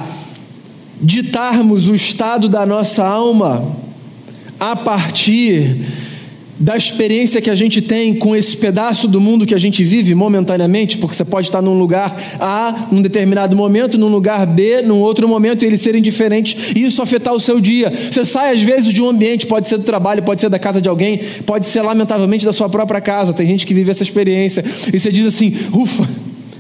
ditarmos 1.02 1.90
o 1.90 1.94
estado 1.94 2.48
da 2.48 2.66
nossa 2.66 3.06
alma 3.06 3.84
a 4.72 4.78
partir 4.78 5.76
da 6.58 6.78
experiência 6.78 7.42
que 7.42 7.50
a 7.50 7.56
gente 7.56 7.82
tem 7.82 8.14
com 8.14 8.34
esse 8.34 8.56
pedaço 8.56 9.10
do 9.10 9.20
mundo 9.20 9.46
que 9.46 9.54
a 9.54 9.58
gente 9.58 9.84
vive 9.84 10.16
momentaneamente, 10.16 10.98
porque 10.98 11.14
você 11.14 11.26
pode 11.26 11.48
estar 11.48 11.62
num 11.62 11.78
lugar 11.78 12.16
A 12.40 12.88
num 12.90 13.02
determinado 13.02 13.58
momento, 13.58 13.98
num 13.98 14.08
lugar 14.08 14.46
B 14.46 14.82
num 14.82 15.00
outro 15.00 15.28
momento 15.28 15.64
e 15.64 15.66
eles 15.66 15.82
serem 15.82 16.02
diferentes 16.02 16.72
e 16.74 16.84
isso 16.84 17.02
afetar 17.02 17.34
o 17.34 17.42
seu 17.42 17.60
dia. 17.60 17.92
Você 18.10 18.26
sai 18.26 18.54
às 18.54 18.62
vezes 18.62 18.94
de 18.94 19.02
um 19.02 19.10
ambiente, 19.10 19.46
pode 19.48 19.68
ser 19.68 19.78
do 19.78 19.84
trabalho, 19.84 20.24
pode 20.24 20.40
ser 20.40 20.48
da 20.48 20.60
casa 20.60 20.80
de 20.80 20.88
alguém, 20.88 21.20
pode 21.46 21.66
ser 21.66 21.82
lamentavelmente 21.82 22.46
da 22.46 22.54
sua 22.54 22.70
própria 22.70 23.02
casa. 23.02 23.34
Tem 23.34 23.46
gente 23.46 23.68
que 23.68 23.74
vive 23.74 23.92
essa 23.92 24.04
experiência 24.04 24.64
e 24.94 24.98
você 24.98 25.12
diz 25.12 25.26
assim: 25.26 25.54
ufa, 25.74 26.08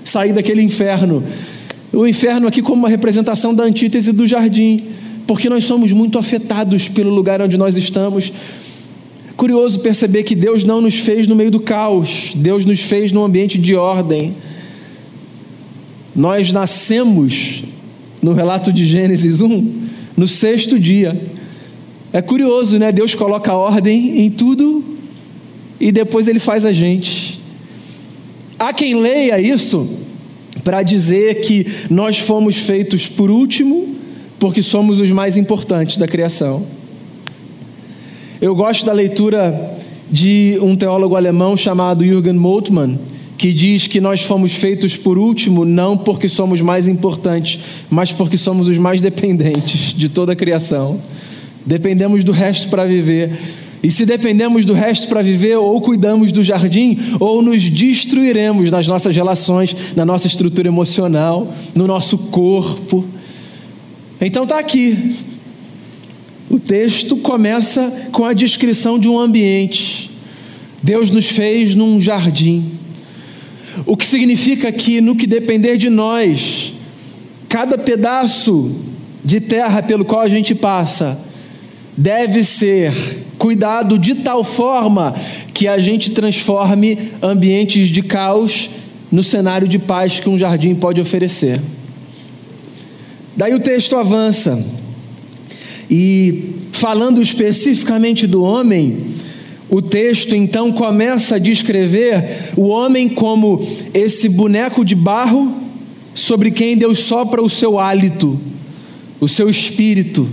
saí 0.03 0.33
daquele 0.33 0.62
inferno. 0.62 1.24
o 1.93 2.05
inferno 2.05 2.48
aqui 2.48 2.62
como 2.62 2.81
uma 2.81 2.89
representação 2.89 3.55
da 3.55 3.63
antítese 3.63 4.12
do 4.12 4.27
jardim, 4.27 4.81
porque 5.25 5.50
nós 5.50 5.65
somos 5.65 5.92
muito 5.92 6.18
afetados 6.18 6.88
pelo 6.88 7.10
lugar 7.10 7.42
onde 7.42 7.58
nós 7.58 7.77
estamos. 7.77 8.32
Curioso 9.36 9.80
perceber 9.80 10.24
que 10.24 10.36
Deus 10.36 10.63
não 10.63 10.82
nos 10.82 10.96
fez 10.96 11.27
no 11.27 11.36
meio 11.36 11.51
do 11.51 11.60
caos, 11.60 12.34
Deus 12.36 12.65
nos 12.65 12.82
fez 12.82 13.12
num 13.12 13.24
ambiente 13.24 13.58
de 13.58 13.75
ordem. 13.75 14.36
Nós 16.15 16.51
nascemos, 16.51 17.63
no 18.22 18.34
relato 18.34 18.72
de 18.72 18.86
Gênesis 18.86 19.42
1, 19.42 19.74
no 20.15 20.27
sexto 20.27 20.80
dia. 20.80 21.20
É 22.12 22.22
curioso, 22.22 22.77
né? 22.77 22.92
Deus 22.92 23.15
coloca 23.15 23.53
ordem 23.53 24.20
em 24.22 24.30
tudo 24.30 24.84
e 25.80 25.92
depois 25.92 26.27
ele 26.27 26.39
faz 26.39 26.65
a 26.65 26.72
gente. 26.72 27.42
Há 28.60 28.72
quem 28.72 28.96
leia 28.96 29.42
isso 29.42 29.89
para 30.63 30.84
dizer 30.84 31.42
que 31.42 31.65
nós 31.89 32.20
fomos 32.20 32.56
feitos 32.56 33.08
por 33.08 33.32
último, 33.32 33.96
porque 34.43 34.62
somos 34.62 35.00
os 35.00 35.09
mais 35.09 35.38
importantes 35.38 35.95
da 35.95 36.05
criação. 36.05 36.63
Eu 38.41 38.53
gosto 38.53 38.85
da 38.85 38.91
leitura 38.91 39.79
de 40.12 40.59
um 40.62 40.75
teólogo 40.75 41.15
alemão 41.15 41.55
chamado 41.55 42.03
Jürgen 42.03 42.33
Moltmann, 42.33 43.00
que 43.38 43.53
diz 43.53 43.88
que 43.88 44.01
nós 44.01 44.19
fomos 44.19 44.51
feitos 44.51 44.97
por 44.97 45.17
último 45.17 45.63
não 45.63 45.97
porque 45.97 46.27
somos 46.27 46.59
mais 46.59 46.89
importantes, 46.89 47.57
mas 47.89 48.12
porque 48.12 48.38
somos 48.38 48.67
os 48.67 48.77
mais 48.77 49.00
dependentes 49.00 49.93
de 49.93 50.09
toda 50.09 50.33
a 50.33 50.35
criação. 50.35 51.00
Dependemos 51.65 52.25
do 52.25 52.33
resto 52.33 52.67
para 52.67 52.83
viver. 52.83 53.31
E 53.81 53.89
se 53.89 54.05
dependemos 54.05 54.65
do 54.65 54.73
resto 54.73 55.07
para 55.07 55.21
viver, 55.21 55.55
ou 55.55 55.79
cuidamos 55.79 56.33
do 56.33 56.43
jardim, 56.43 57.00
ou 57.17 57.41
nos 57.41 57.63
destruiremos 57.63 58.69
nas 58.69 58.89
nossas 58.89 59.15
relações, 59.15 59.73
na 59.95 60.03
nossa 60.03 60.27
estrutura 60.27 60.67
emocional, 60.67 61.47
no 61.73 61.88
nosso 61.88 62.17
corpo. 62.17 63.05
Então 64.25 64.44
está 64.44 64.58
aqui. 64.58 65.15
O 66.50 66.58
texto 66.58 67.18
começa 67.18 67.92
com 68.12 68.24
a 68.24 68.32
descrição 68.32 68.98
de 68.98 69.10
um 69.10 69.20
ambiente. 69.20 70.10
Deus 70.82 71.10
nos 71.10 71.25
fez 71.25 71.75
num 71.75 72.00
jardim. 72.00 72.63
O 73.86 73.98
que 73.98 74.06
significa 74.06 74.72
que, 74.72 75.01
no 75.01 75.15
que 75.15 75.27
depender 75.27 75.77
de 75.77 75.89
nós, 75.89 76.74
cada 77.50 77.77
pedaço 77.77 78.74
de 79.25 79.42
terra 79.42 79.82
pelo 79.82 80.06
qual 80.06 80.22
a 80.22 80.30
gente 80.30 80.56
passa 80.56 81.20
deve 81.98 82.44
ser 82.44 82.94
cuidado 83.38 84.00
de 84.00 84.15
tal 84.15 84.44
forma 84.44 85.13
que 85.53 85.68
a 85.68 85.77
gente 85.80 86.12
transforme 86.12 86.98
ambientes 87.22 87.89
de 87.89 88.01
caos 88.01 88.70
no 89.12 89.22
cenário 89.24 89.68
de 89.68 89.77
paz 89.77 90.20
que 90.20 90.30
um 90.30 90.38
jardim 90.38 90.74
pode 90.75 91.01
oferecer. 91.01 91.60
Daí 93.36 93.54
o 93.54 93.60
texto 93.60 93.96
avança, 93.96 94.63
e 95.90 96.56
falando 96.72 97.22
especificamente 97.22 98.28
do 98.28 98.44
homem, 98.44 98.98
o 99.70 99.82
texto 99.82 100.36
então 100.36 100.72
começa 100.72 101.36
a 101.36 101.40
descrever 101.40 102.54
o 102.56 102.68
homem 102.68 103.10
como 103.10 103.66
esse 103.94 104.30
boneco 104.30 104.86
de 104.86 104.96
barro 104.96 105.52
sobre 106.13 106.52
quem 106.52 106.78
Deus 106.78 107.00
sopra 107.00 107.42
o 107.42 107.50
seu 107.50 107.80
hálito, 107.80 108.40
o 109.20 109.28
seu 109.28 109.50
espírito 109.50 110.30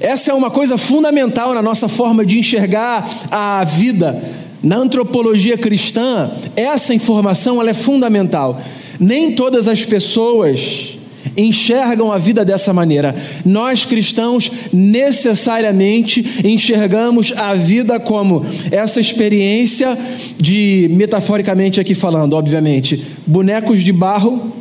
essa 0.00 0.32
é 0.32 0.34
uma 0.34 0.50
coisa 0.50 0.76
fundamental 0.76 1.54
na 1.54 1.62
nossa 1.62 1.88
forma 1.88 2.26
de 2.26 2.38
enxergar 2.38 3.08
a 3.30 3.64
vida. 3.64 4.22
Na 4.62 4.76
antropologia 4.76 5.56
cristã, 5.56 6.30
essa 6.56 6.92
informação 6.92 7.60
ela 7.60 7.70
é 7.70 7.74
fundamental. 7.74 8.60
Nem 8.98 9.32
todas 9.32 9.68
as 9.68 9.84
pessoas 9.84 10.94
enxergam 11.36 12.10
a 12.10 12.18
vida 12.18 12.44
dessa 12.44 12.72
maneira. 12.72 13.14
Nós 13.44 13.84
cristãos 13.84 14.50
necessariamente 14.72 16.42
enxergamos 16.44 17.32
a 17.36 17.54
vida 17.54 18.00
como 18.00 18.44
essa 18.70 19.00
experiência 19.00 19.96
de, 20.38 20.88
metaforicamente 20.92 21.80
aqui 21.80 21.94
falando, 21.94 22.34
obviamente, 22.34 23.04
bonecos 23.26 23.82
de 23.82 23.92
barro 23.92 24.52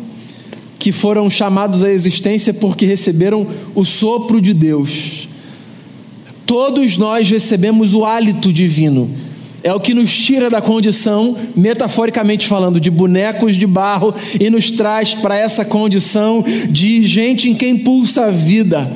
que 0.77 0.91
foram 0.91 1.29
chamados 1.29 1.83
à 1.83 1.89
existência 1.89 2.53
porque 2.53 2.85
receberam 2.85 3.47
o 3.73 3.83
sopro 3.83 4.39
de 4.39 4.53
Deus. 4.53 5.27
Todos 6.45 6.95
nós 6.95 7.27
recebemos 7.29 7.93
o 7.93 8.05
hálito 8.05 8.53
divino. 8.53 9.09
É 9.65 9.73
o 9.73 9.79
que 9.79 9.95
nos 9.95 10.15
tira 10.15 10.47
da 10.47 10.61
condição, 10.61 11.35
metaforicamente 11.55 12.47
falando, 12.47 12.79
de 12.79 12.91
bonecos 12.91 13.55
de 13.55 13.65
barro 13.65 14.13
e 14.39 14.47
nos 14.47 14.69
traz 14.69 15.15
para 15.15 15.35
essa 15.35 15.65
condição 15.65 16.45
de 16.69 17.03
gente 17.03 17.49
em 17.49 17.55
quem 17.55 17.75
pulsa 17.75 18.25
a 18.25 18.29
vida. 18.29 18.95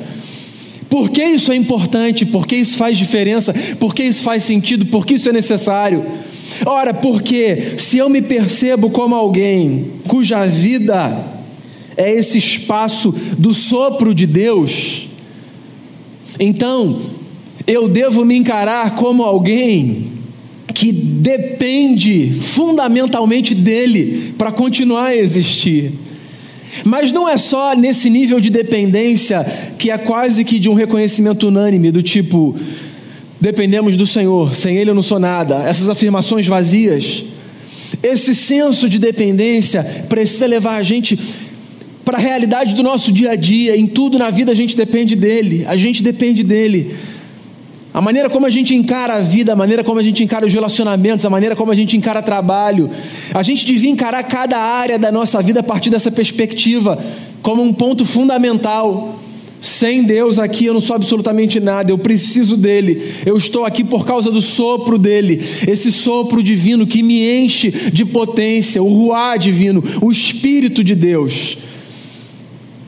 Por 0.88 1.10
que 1.10 1.24
isso 1.24 1.50
é 1.50 1.56
importante? 1.56 2.24
Por 2.24 2.46
que 2.46 2.54
isso 2.54 2.76
faz 2.76 2.96
diferença? 2.96 3.52
Por 3.80 3.92
que 3.92 4.04
isso 4.04 4.22
faz 4.22 4.44
sentido? 4.44 4.86
Por 4.86 5.04
que 5.04 5.14
isso 5.14 5.28
é 5.28 5.32
necessário? 5.32 6.06
Ora, 6.64 6.94
porque 6.94 7.74
se 7.76 7.98
eu 7.98 8.08
me 8.08 8.22
percebo 8.22 8.90
como 8.90 9.16
alguém 9.16 9.90
cuja 10.06 10.46
vida 10.46 11.20
é 11.96 12.12
esse 12.12 12.38
espaço 12.38 13.12
do 13.36 13.52
sopro 13.52 14.14
de 14.14 14.24
Deus, 14.24 15.08
então 16.38 17.00
eu 17.66 17.88
devo 17.88 18.24
me 18.24 18.36
encarar 18.36 18.94
como 18.94 19.24
alguém 19.24 20.19
que 20.74 20.92
depende 20.92 22.32
fundamentalmente 22.32 23.54
dele 23.54 24.34
para 24.38 24.52
continuar 24.52 25.06
a 25.06 25.16
existir. 25.16 25.92
Mas 26.84 27.10
não 27.10 27.28
é 27.28 27.36
só 27.36 27.74
nesse 27.74 28.08
nível 28.08 28.40
de 28.40 28.50
dependência 28.50 29.44
que 29.78 29.90
é 29.90 29.98
quase 29.98 30.44
que 30.44 30.58
de 30.58 30.68
um 30.68 30.74
reconhecimento 30.74 31.48
unânime, 31.48 31.90
do 31.90 32.02
tipo, 32.02 32.56
dependemos 33.40 33.96
do 33.96 34.06
Senhor, 34.06 34.54
sem 34.54 34.76
Ele 34.76 34.90
eu 34.90 34.94
não 34.94 35.02
sou 35.02 35.18
nada, 35.18 35.68
essas 35.68 35.88
afirmações 35.88 36.46
vazias. 36.46 37.24
Esse 38.02 38.34
senso 38.34 38.88
de 38.88 38.98
dependência 38.98 39.82
precisa 40.08 40.46
levar 40.46 40.76
a 40.76 40.82
gente 40.82 41.18
para 42.04 42.16
a 42.16 42.20
realidade 42.20 42.74
do 42.74 42.82
nosso 42.82 43.12
dia 43.12 43.32
a 43.32 43.36
dia. 43.36 43.76
Em 43.76 43.86
tudo 43.86 44.18
na 44.18 44.30
vida 44.30 44.52
a 44.52 44.54
gente 44.54 44.76
depende 44.76 45.14
dele, 45.14 45.64
a 45.66 45.76
gente 45.76 46.02
depende 46.02 46.42
dele. 46.42 46.94
A 47.92 48.00
maneira 48.00 48.30
como 48.30 48.46
a 48.46 48.50
gente 48.50 48.72
encara 48.72 49.16
a 49.16 49.20
vida, 49.20 49.52
a 49.52 49.56
maneira 49.56 49.82
como 49.82 49.98
a 49.98 50.02
gente 50.02 50.22
encara 50.22 50.46
os 50.46 50.52
relacionamentos, 50.52 51.26
a 51.26 51.30
maneira 51.30 51.56
como 51.56 51.72
a 51.72 51.74
gente 51.74 51.96
encara 51.96 52.22
trabalho. 52.22 52.88
A 53.34 53.42
gente 53.42 53.66
devia 53.66 53.90
encarar 53.90 54.22
cada 54.22 54.58
área 54.58 54.96
da 54.96 55.10
nossa 55.10 55.42
vida 55.42 55.58
a 55.58 55.62
partir 55.62 55.90
dessa 55.90 56.10
perspectiva, 56.10 57.02
como 57.42 57.62
um 57.62 57.72
ponto 57.72 58.04
fundamental. 58.04 59.18
Sem 59.60 60.04
Deus 60.04 60.38
aqui 60.38 60.66
eu 60.66 60.72
não 60.72 60.80
sou 60.80 60.94
absolutamente 60.94 61.58
nada, 61.58 61.90
eu 61.90 61.98
preciso 61.98 62.56
dele. 62.56 63.02
Eu 63.26 63.36
estou 63.36 63.64
aqui 63.64 63.82
por 63.82 64.06
causa 64.06 64.30
do 64.30 64.40
sopro 64.40 64.96
dele, 64.96 65.42
esse 65.66 65.90
sopro 65.90 66.42
divino 66.44 66.86
que 66.86 67.02
me 67.02 67.28
enche 67.28 67.70
de 67.92 68.04
potência, 68.04 68.80
o 68.80 68.88
ruá 68.88 69.36
divino, 69.36 69.82
o 70.00 70.12
Espírito 70.12 70.84
de 70.84 70.94
Deus. 70.94 71.58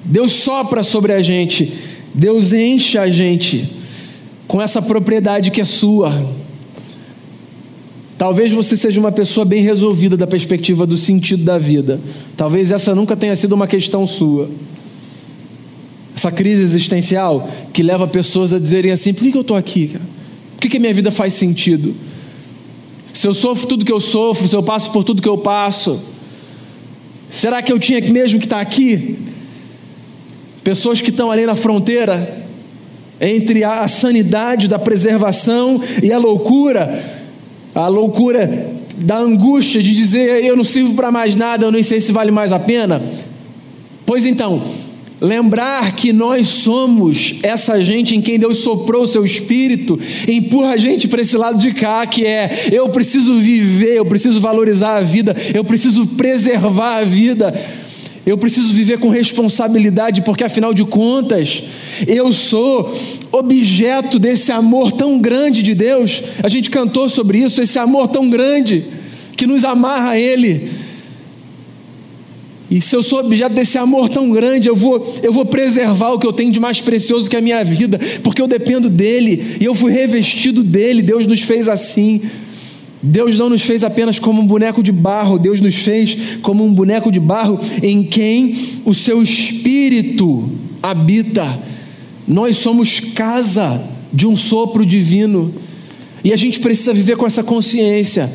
Deus 0.05 0.33
sopra 0.33 0.85
sobre 0.85 1.13
a 1.13 1.21
gente, 1.21 1.73
Deus 2.15 2.53
enche 2.53 2.97
a 2.97 3.09
gente 3.09 3.82
com 4.53 4.61
essa 4.61 4.83
propriedade 4.83 5.51
que 5.51 5.63
é 5.63 5.65
sua. 5.65 6.13
Talvez 8.19 8.53
você 8.53 8.77
seja 8.77 9.01
uma 9.01 9.11
pessoa 9.11 9.47
bem 9.47 9.63
resolvida 9.63 10.15
da 10.15 10.27
perspectiva 10.27 10.87
do 10.87 10.95
sentido 10.95 11.43
da 11.43 11.57
vida. 11.57 11.99
Talvez 12.37 12.71
essa 12.71 12.95
nunca 12.95 13.17
tenha 13.17 13.35
sido 13.35 13.55
uma 13.55 13.67
questão 13.67 14.07
sua. 14.07 14.51
Essa 16.15 16.31
crise 16.31 16.61
existencial 16.61 17.49
que 17.73 17.83
leva 17.83 18.07
pessoas 18.07 18.53
a 18.53 18.59
dizerem 18.59 18.93
assim: 18.93 19.15
por 19.15 19.27
que 19.27 19.35
eu 19.35 19.41
estou 19.41 19.57
aqui? 19.57 19.97
Por 20.61 20.69
que, 20.69 20.79
minha 20.79 20.93
vida 20.93 21.11
faz 21.11 21.33
sentido? 21.33 21.95
Se 23.15 23.27
eu 23.27 23.33
sofro 23.33 23.67
tudo 23.67 23.87
que 23.87 23.93
eu 23.93 24.01
sofro, 24.03 24.47
se 24.47 24.55
eu 24.55 24.63
passo 24.63 24.91
por 24.91 25.03
tudo 25.03 25.23
que 25.23 25.29
eu 25.31 25.39
passo, 25.39 25.99
será 27.31 27.63
que 27.63 27.73
eu 27.73 27.79
tinha 27.79 28.03
mesmo 28.03 28.39
que 28.39 28.45
estar 28.45 28.61
aqui? 28.61 29.19
Pessoas 30.63 31.01
que 31.01 31.09
estão 31.09 31.31
ali 31.31 31.47
na 31.47 31.55
fronteira 31.55 32.42
entre 33.23 33.63
a 33.63 33.87
sanidade 33.87 34.67
da 34.67 34.81
preservação 34.81 35.81
e 36.03 36.13
a 36.13 36.19
loucura, 36.19 37.01
a 37.73 37.87
loucura 37.87 38.73
da 38.99 39.17
angústia 39.17 39.81
de 39.81 39.95
dizer 39.95 40.45
eu 40.45 40.57
não 40.57 40.65
sirvo 40.65 40.95
para 40.95 41.13
mais 41.13 41.37
nada, 41.37 41.65
eu 41.65 41.73
nem 41.73 41.85
sei 41.85 42.01
se 42.01 42.11
vale 42.11 42.33
mais 42.33 42.53
a 42.53 42.59
pena. 42.59 43.01
Pois 44.05 44.27
então, 44.27 44.63
lembrar 45.21 45.95
que 45.95 46.13
nós 46.13 46.49
somos 46.49 47.37
essa 47.45 47.81
gente 47.81 48.17
em 48.17 48.21
quem 48.21 48.41
Deus 48.41 48.59
soprou 48.59 49.05
o 49.05 49.07
seu 49.07 49.25
espírito, 49.25 49.99
empurra 50.29 50.73
a 50.73 50.77
gente 50.77 51.07
para 51.07 51.23
esse 51.23 51.37
lado 51.37 51.59
de 51.59 51.73
cá, 51.73 52.05
que 52.05 52.27
é 52.27 52.69
eu 52.73 52.89
preciso 52.89 53.39
viver, 53.39 53.97
eu 53.97 54.05
preciso 54.05 54.41
valorizar 54.41 54.97
a 54.97 55.01
vida, 55.01 55.37
eu 55.55 55.63
preciso 55.63 56.07
preservar 56.09 56.99
a 56.99 57.05
vida. 57.05 57.55
Eu 58.25 58.39
preciso 58.39 58.73
viver 58.73 58.99
com 58.99 59.09
responsabilidade, 59.09 60.23
porque 60.23 60.45
afinal 60.45 60.73
de 60.73 60.85
contas, 60.85 61.65
eu 62.07 62.33
sou 62.33 62.95
objeto 63.33 64.19
desse 64.19 64.53
amor 64.53 64.93
tão 64.93 65.19
grande 65.19 65.61
de 65.61 65.75
Deus. 65.75 66.23
A 66.43 66.49
gente 66.49 66.71
cantou 66.71 67.09
sobre 67.09 67.39
isso, 67.39 67.61
esse 67.61 67.79
amor 67.81 68.09
tão 68.09 68.31
grande 68.31 68.85
que 69.37 69.45
nos 69.45 69.65
amarra 69.65 70.11
a 70.11 70.19
Ele. 70.19 70.71
E 72.71 72.81
se 72.81 72.95
eu 72.95 73.03
sou 73.03 73.19
objeto 73.19 73.55
desse 73.55 73.77
amor 73.77 74.09
tão 74.09 74.31
grande, 74.31 74.69
eu 74.69 74.77
vou, 74.77 75.05
eu 75.23 75.33
vou 75.33 75.45
preservar 75.45 76.13
o 76.13 76.19
que 76.19 76.27
eu 76.27 76.33
tenho 76.33 76.53
de 76.53 76.61
mais 76.61 76.81
precioso 76.81 77.29
que 77.29 77.37
é 77.37 77.41
a 77.41 77.43
minha 77.43 77.63
vida, 77.65 78.01
porque 78.23 78.41
eu 78.41 78.47
dependo 78.47 78.89
dele 78.89 79.59
e 79.61 79.65
eu 79.65 79.75
fui 79.75 79.93
revestido 79.93 80.63
dele. 80.63 81.03
Deus 81.03 81.27
nos 81.27 81.43
fez 81.43 81.69
assim. 81.69 82.23
Deus 83.03 83.37
não 83.37 83.51
nos 83.51 83.63
fez 83.63 83.83
apenas 83.83 84.19
como 84.19 84.41
um 84.41 84.47
boneco 84.47 84.83
de 84.83 84.93
barro, 84.93 85.39
Deus 85.39 85.61
nos 85.61 85.75
fez 85.75 86.17
como 86.41 86.65
um 86.65 86.73
boneco 86.73 87.11
de 87.11 87.19
barro 87.19 87.59
em 87.83 88.05
quem 88.05 88.55
o 88.85 88.95
seu 88.95 89.21
espírito 89.23 90.49
habita. 90.81 91.59
Nós 92.29 92.59
somos 92.59 93.01
casa 93.01 93.83
de 94.13 94.27
um 94.27 94.37
sopro 94.37 94.87
divino. 94.87 95.53
E 96.23 96.33
a 96.33 96.37
gente 96.37 96.61
precisa 96.61 96.95
viver 96.95 97.17
com 97.17 97.27
essa 97.27 97.43
consciência 97.43 98.31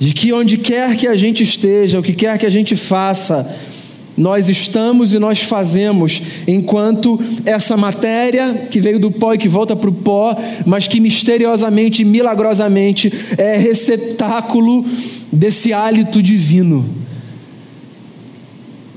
de 0.00 0.12
que 0.12 0.32
onde 0.32 0.58
quer 0.58 0.96
que 0.96 1.06
a 1.06 1.14
gente 1.14 1.44
esteja, 1.44 2.00
o 2.00 2.02
que 2.02 2.12
quer 2.12 2.36
que 2.36 2.46
a 2.46 2.50
gente 2.50 2.74
faça, 2.74 3.48
nós 4.16 4.48
estamos 4.48 5.14
e 5.14 5.18
nós 5.18 5.40
fazemos, 5.42 6.20
enquanto 6.46 7.18
essa 7.44 7.76
matéria 7.76 8.66
que 8.70 8.80
veio 8.80 8.98
do 8.98 9.10
pó 9.10 9.34
e 9.34 9.38
que 9.38 9.48
volta 9.48 9.74
para 9.74 9.90
o 9.90 9.92
pó, 9.92 10.36
mas 10.66 10.86
que 10.86 11.00
misteriosamente, 11.00 12.04
milagrosamente 12.04 13.12
é 13.38 13.56
receptáculo 13.56 14.84
desse 15.32 15.72
hálito 15.72 16.22
divino. 16.22 16.84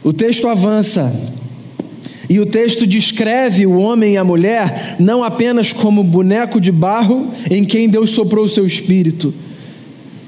O 0.04 0.13
texto 0.13 0.47
avança. 0.47 1.13
E 2.30 2.39
o 2.39 2.45
texto 2.45 2.88
descreve 2.88 3.65
o 3.67 3.78
homem 3.78 4.13
e 4.13 4.17
a 4.17 4.23
mulher 4.23 4.95
não 4.99 5.23
apenas 5.23 5.71
como 5.71 6.04
boneco 6.04 6.60
de 6.60 6.71
barro 6.71 7.28
em 7.51 7.63
quem 7.63 7.88
Deus 7.88 8.10
soprou 8.10 8.45
o 8.45 8.49
seu 8.49 8.65
espírito, 8.65 9.34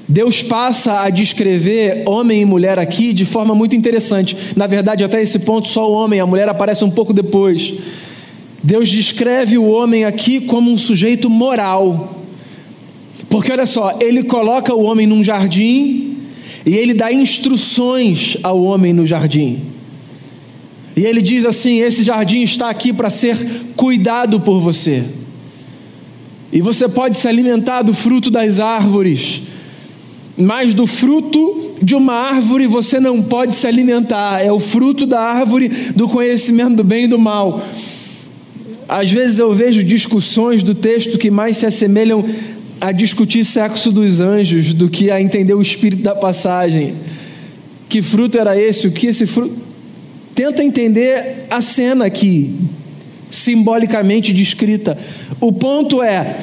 Deus 0.08 0.42
passa 0.42 1.02
a 1.02 1.10
descrever 1.10 2.02
homem 2.06 2.40
e 2.40 2.44
mulher 2.46 2.78
aqui 2.78 3.12
de 3.12 3.26
forma 3.26 3.54
muito 3.54 3.76
interessante. 3.76 4.34
Na 4.56 4.66
verdade, 4.66 5.04
até 5.04 5.20
esse 5.20 5.38
ponto, 5.38 5.68
só 5.68 5.90
o 5.90 5.92
homem, 5.92 6.18
a 6.18 6.26
mulher 6.26 6.48
aparece 6.48 6.82
um 6.82 6.90
pouco 6.90 7.12
depois. 7.12 7.74
Deus 8.62 8.88
descreve 8.88 9.58
o 9.58 9.68
homem 9.68 10.06
aqui 10.06 10.40
como 10.40 10.70
um 10.70 10.78
sujeito 10.78 11.28
moral. 11.28 12.24
Porque 13.28 13.52
olha 13.52 13.66
só, 13.66 13.98
ele 14.00 14.22
coloca 14.22 14.74
o 14.74 14.82
homem 14.84 15.06
num 15.06 15.22
jardim 15.22 16.16
e 16.64 16.74
ele 16.74 16.94
dá 16.94 17.12
instruções 17.12 18.38
ao 18.42 18.62
homem 18.62 18.94
no 18.94 19.06
jardim. 19.06 19.60
E 20.96 21.04
ele 21.04 21.20
diz 21.20 21.44
assim: 21.44 21.80
Esse 21.80 22.02
jardim 22.02 22.40
está 22.40 22.70
aqui 22.70 22.94
para 22.94 23.10
ser 23.10 23.36
cuidado 23.76 24.40
por 24.40 24.58
você. 24.58 25.04
E 26.50 26.62
você 26.62 26.88
pode 26.88 27.18
se 27.18 27.28
alimentar 27.28 27.82
do 27.82 27.92
fruto 27.92 28.30
das 28.30 28.58
árvores 28.58 29.42
mas 30.38 30.72
do 30.72 30.86
fruto 30.86 31.74
de 31.82 31.96
uma 31.96 32.14
árvore 32.14 32.66
você 32.66 33.00
não 33.00 33.20
pode 33.20 33.54
se 33.54 33.66
alimentar, 33.66 34.40
é 34.40 34.52
o 34.52 34.60
fruto 34.60 35.04
da 35.04 35.20
árvore 35.20 35.68
do 35.68 36.08
conhecimento 36.08 36.76
do 36.76 36.84
bem 36.84 37.04
e 37.04 37.08
do 37.08 37.18
mal. 37.18 37.60
Às 38.88 39.10
vezes 39.10 39.38
eu 39.38 39.52
vejo 39.52 39.82
discussões 39.82 40.62
do 40.62 40.74
texto 40.74 41.18
que 41.18 41.30
mais 41.30 41.56
se 41.56 41.66
assemelham 41.66 42.24
a 42.80 42.92
discutir 42.92 43.44
sexo 43.44 43.90
dos 43.90 44.20
anjos 44.20 44.72
do 44.72 44.88
que 44.88 45.10
a 45.10 45.20
entender 45.20 45.54
o 45.54 45.60
espírito 45.60 46.02
da 46.02 46.14
passagem. 46.14 46.94
Que 47.88 48.00
fruto 48.00 48.38
era 48.38 48.58
esse? 48.58 48.86
O 48.86 48.92
que 48.92 49.08
esse 49.08 49.26
fruto. 49.26 49.56
Tenta 50.34 50.62
entender 50.62 51.46
a 51.50 51.60
cena 51.60 52.04
aqui, 52.04 52.54
simbolicamente 53.28 54.32
descrita. 54.32 54.96
O 55.40 55.52
ponto 55.52 56.00
é: 56.00 56.38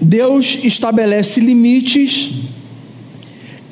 Deus 0.00 0.58
estabelece 0.62 1.40
limites 1.40 2.44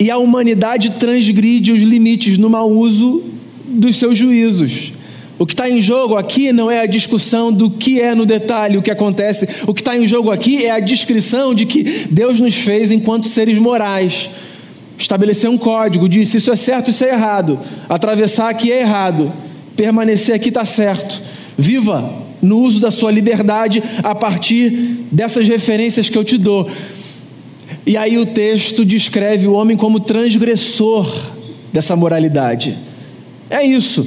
e 0.02 0.10
a 0.10 0.18
humanidade 0.18 0.90
transgride 0.98 1.70
os 1.70 1.80
limites 1.80 2.36
no 2.36 2.50
mau 2.50 2.68
uso 2.68 3.22
dos 3.68 3.96
seus 3.96 4.18
juízos. 4.18 4.92
O 5.38 5.46
que 5.46 5.52
está 5.52 5.70
em 5.70 5.80
jogo 5.80 6.16
aqui 6.16 6.52
não 6.52 6.68
é 6.68 6.80
a 6.80 6.86
discussão 6.86 7.52
do 7.52 7.70
que 7.70 8.00
é 8.00 8.12
no 8.12 8.26
detalhe 8.26 8.76
o 8.76 8.82
que 8.82 8.90
acontece, 8.90 9.48
o 9.64 9.72
que 9.72 9.80
está 9.80 9.96
em 9.96 10.04
jogo 10.04 10.32
aqui 10.32 10.66
é 10.66 10.72
a 10.72 10.80
descrição 10.80 11.54
de 11.54 11.66
que 11.66 11.84
Deus 12.10 12.40
nos 12.40 12.56
fez 12.56 12.90
enquanto 12.90 13.28
seres 13.28 13.56
morais. 13.58 14.28
Estabelecer 14.98 15.48
um 15.48 15.56
código, 15.56 16.08
disse 16.08 16.38
isso 16.38 16.50
é 16.50 16.56
certo, 16.56 16.90
isso 16.90 17.04
é 17.04 17.10
errado. 17.10 17.60
Atravessar 17.88 18.48
aqui 18.48 18.72
é 18.72 18.80
errado, 18.80 19.32
permanecer 19.76 20.34
aqui 20.34 20.48
está 20.48 20.64
certo. 20.64 21.22
Viva 21.56 22.12
no 22.42 22.58
uso 22.58 22.80
da 22.80 22.90
sua 22.90 23.12
liberdade 23.12 23.80
a 24.02 24.16
partir 24.16 24.70
dessas 25.12 25.46
referências 25.46 26.08
que 26.08 26.18
eu 26.18 26.24
te 26.24 26.36
dou. 26.36 26.68
E 27.84 27.96
aí 27.96 28.16
o 28.18 28.26
texto 28.26 28.84
descreve 28.84 29.46
o 29.46 29.52
homem 29.54 29.76
como 29.76 29.98
transgressor 29.98 31.32
dessa 31.72 31.96
moralidade. 31.96 32.78
É 33.50 33.64
isso. 33.64 34.06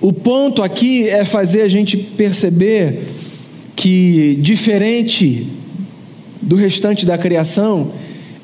O 0.00 0.12
ponto 0.12 0.62
aqui 0.62 1.08
é 1.08 1.24
fazer 1.24 1.62
a 1.62 1.68
gente 1.68 1.96
perceber 1.96 3.00
que, 3.76 4.38
diferente 4.40 5.46
do 6.40 6.56
restante 6.56 7.04
da 7.04 7.18
criação, 7.18 7.92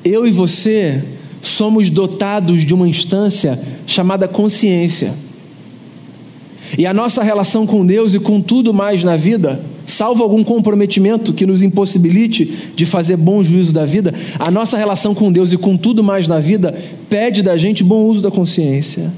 eu 0.03 0.27
e 0.27 0.31
você 0.31 1.03
somos 1.41 1.89
dotados 1.89 2.65
de 2.65 2.73
uma 2.73 2.87
instância 2.87 3.59
chamada 3.87 4.27
consciência. 4.27 5.13
E 6.77 6.85
a 6.85 6.93
nossa 6.93 7.23
relação 7.23 7.65
com 7.65 7.85
Deus 7.85 8.13
e 8.13 8.19
com 8.19 8.41
tudo 8.41 8.73
mais 8.73 9.03
na 9.03 9.15
vida 9.15 9.63
salvo 9.95 10.23
algum 10.23 10.43
comprometimento 10.43 11.33
que 11.33 11.45
nos 11.45 11.61
impossibilite 11.61 12.71
de 12.75 12.85
fazer 12.85 13.15
bom 13.15 13.41
juízo 13.41 13.71
da 13.71 13.85
vida, 13.85 14.13
a 14.37 14.51
nossa 14.51 14.77
relação 14.77 15.15
com 15.15 15.31
Deus 15.31 15.53
e 15.53 15.57
com 15.57 15.77
tudo 15.77 16.03
mais 16.03 16.27
na 16.27 16.39
vida 16.39 16.77
pede 17.09 17.41
da 17.41 17.55
gente 17.55 17.81
bom 17.81 18.03
uso 18.03 18.21
da 18.21 18.29
consciência. 18.29 19.11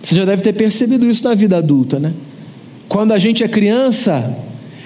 Você 0.00 0.14
já 0.14 0.24
deve 0.24 0.42
ter 0.42 0.52
percebido 0.52 1.10
isso 1.10 1.24
na 1.24 1.34
vida 1.34 1.56
adulta, 1.56 1.98
né? 1.98 2.12
Quando 2.88 3.12
a 3.12 3.18
gente 3.18 3.42
é 3.42 3.48
criança, 3.48 4.32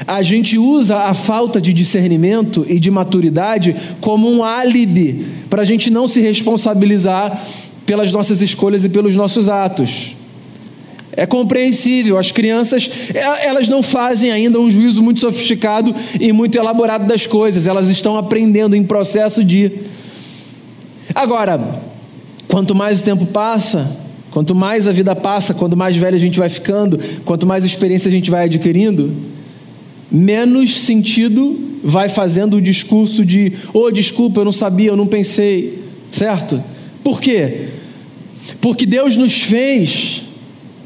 a 0.07 0.23
gente 0.23 0.59
usa 0.59 0.97
a 0.97 1.13
falta 1.13 1.61
de 1.61 1.75
discernimento 1.75 2.65
e 2.67 2.81
de 2.81 2.91
maturidade 2.91 3.77
como 4.01 4.31
um 4.31 4.43
álibi 4.43 5.27
para 5.51 5.63
a 5.63 5.65
gente 5.67 5.91
não 5.91 6.09
se 6.09 6.21
responsabilizar 6.21 7.47
pelas 7.85 8.11
nossas 8.11 8.41
escolhas 8.41 8.85
e 8.85 8.89
pelos 8.89 9.15
nossos 9.15 9.51
atos. 9.51 10.17
É 11.17 11.27
compreensível, 11.27 12.19
as 12.19 12.31
crianças, 12.31 12.91
é, 13.15 13.47
elas 13.47 13.69
não 13.69 13.83
fazem 13.83 14.31
ainda 14.33 14.59
um 14.59 14.71
juízo 14.71 15.03
muito 15.03 15.21
sofisticado 15.21 15.95
e 16.21 16.33
muito 16.33 16.59
elaborado 16.59 17.07
das 17.07 17.27
coisas, 17.27 17.67
elas 17.67 17.89
estão 17.89 18.17
aprendendo 18.17 18.75
em 18.75 18.83
processo 18.83 19.45
de. 19.45 19.71
Agora, 21.15 21.61
quanto 22.49 22.75
mais 22.75 23.01
o 23.01 23.05
tempo 23.05 23.27
passa, 23.27 23.97
quanto 24.31 24.55
mais 24.55 24.89
a 24.89 24.93
vida 24.93 25.15
passa, 25.15 25.55
quanto 25.55 25.77
mais 25.77 25.97
velho 25.97 26.17
a 26.17 26.21
gente 26.21 26.39
vai 26.39 26.49
ficando, 26.49 26.99
quanto 27.25 27.47
mais 27.47 27.65
experiência 27.65 28.09
a 28.09 28.13
gente 28.13 28.31
vai 28.31 28.47
adquirindo, 28.47 29.13
menos 30.11 30.81
sentido 30.81 31.57
vai 31.85 32.09
fazendo 32.09 32.57
o 32.57 32.61
discurso 32.61 33.25
de: 33.25 33.53
oh, 33.73 33.91
desculpa, 33.91 34.41
eu 34.41 34.45
não 34.45 34.53
sabia, 34.53 34.89
eu 34.91 34.97
não 34.97 35.07
pensei, 35.07 35.79
certo? 36.11 36.63
Por 37.05 37.21
quê? 37.21 37.69
Porque 38.61 38.85
Deus 38.85 39.17
nos 39.17 39.41
fez 39.41 40.24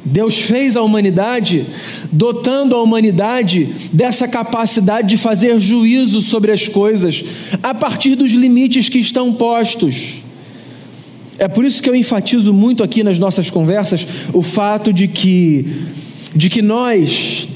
Deus 0.04 0.38
fez 0.38 0.76
a 0.76 0.82
humanidade, 0.82 1.66
dotando 2.10 2.74
a 2.74 2.82
humanidade 2.82 3.68
dessa 3.92 4.26
capacidade 4.26 5.08
de 5.08 5.16
fazer 5.16 5.60
juízo 5.60 6.20
sobre 6.22 6.52
as 6.52 6.68
coisas, 6.68 7.24
a 7.62 7.74
partir 7.74 8.14
dos 8.14 8.32
limites 8.32 8.88
que 8.88 8.98
estão 8.98 9.32
postos. 9.32 10.22
É 11.38 11.46
por 11.46 11.64
isso 11.64 11.82
que 11.82 11.88
eu 11.88 11.94
enfatizo 11.94 12.52
muito 12.52 12.82
aqui 12.82 13.04
nas 13.04 13.18
nossas 13.18 13.50
conversas 13.50 14.06
o 14.32 14.42
fato 14.42 14.92
de 14.92 15.06
que, 15.06 15.66
de 16.34 16.50
que 16.50 16.62
nós 16.62 17.48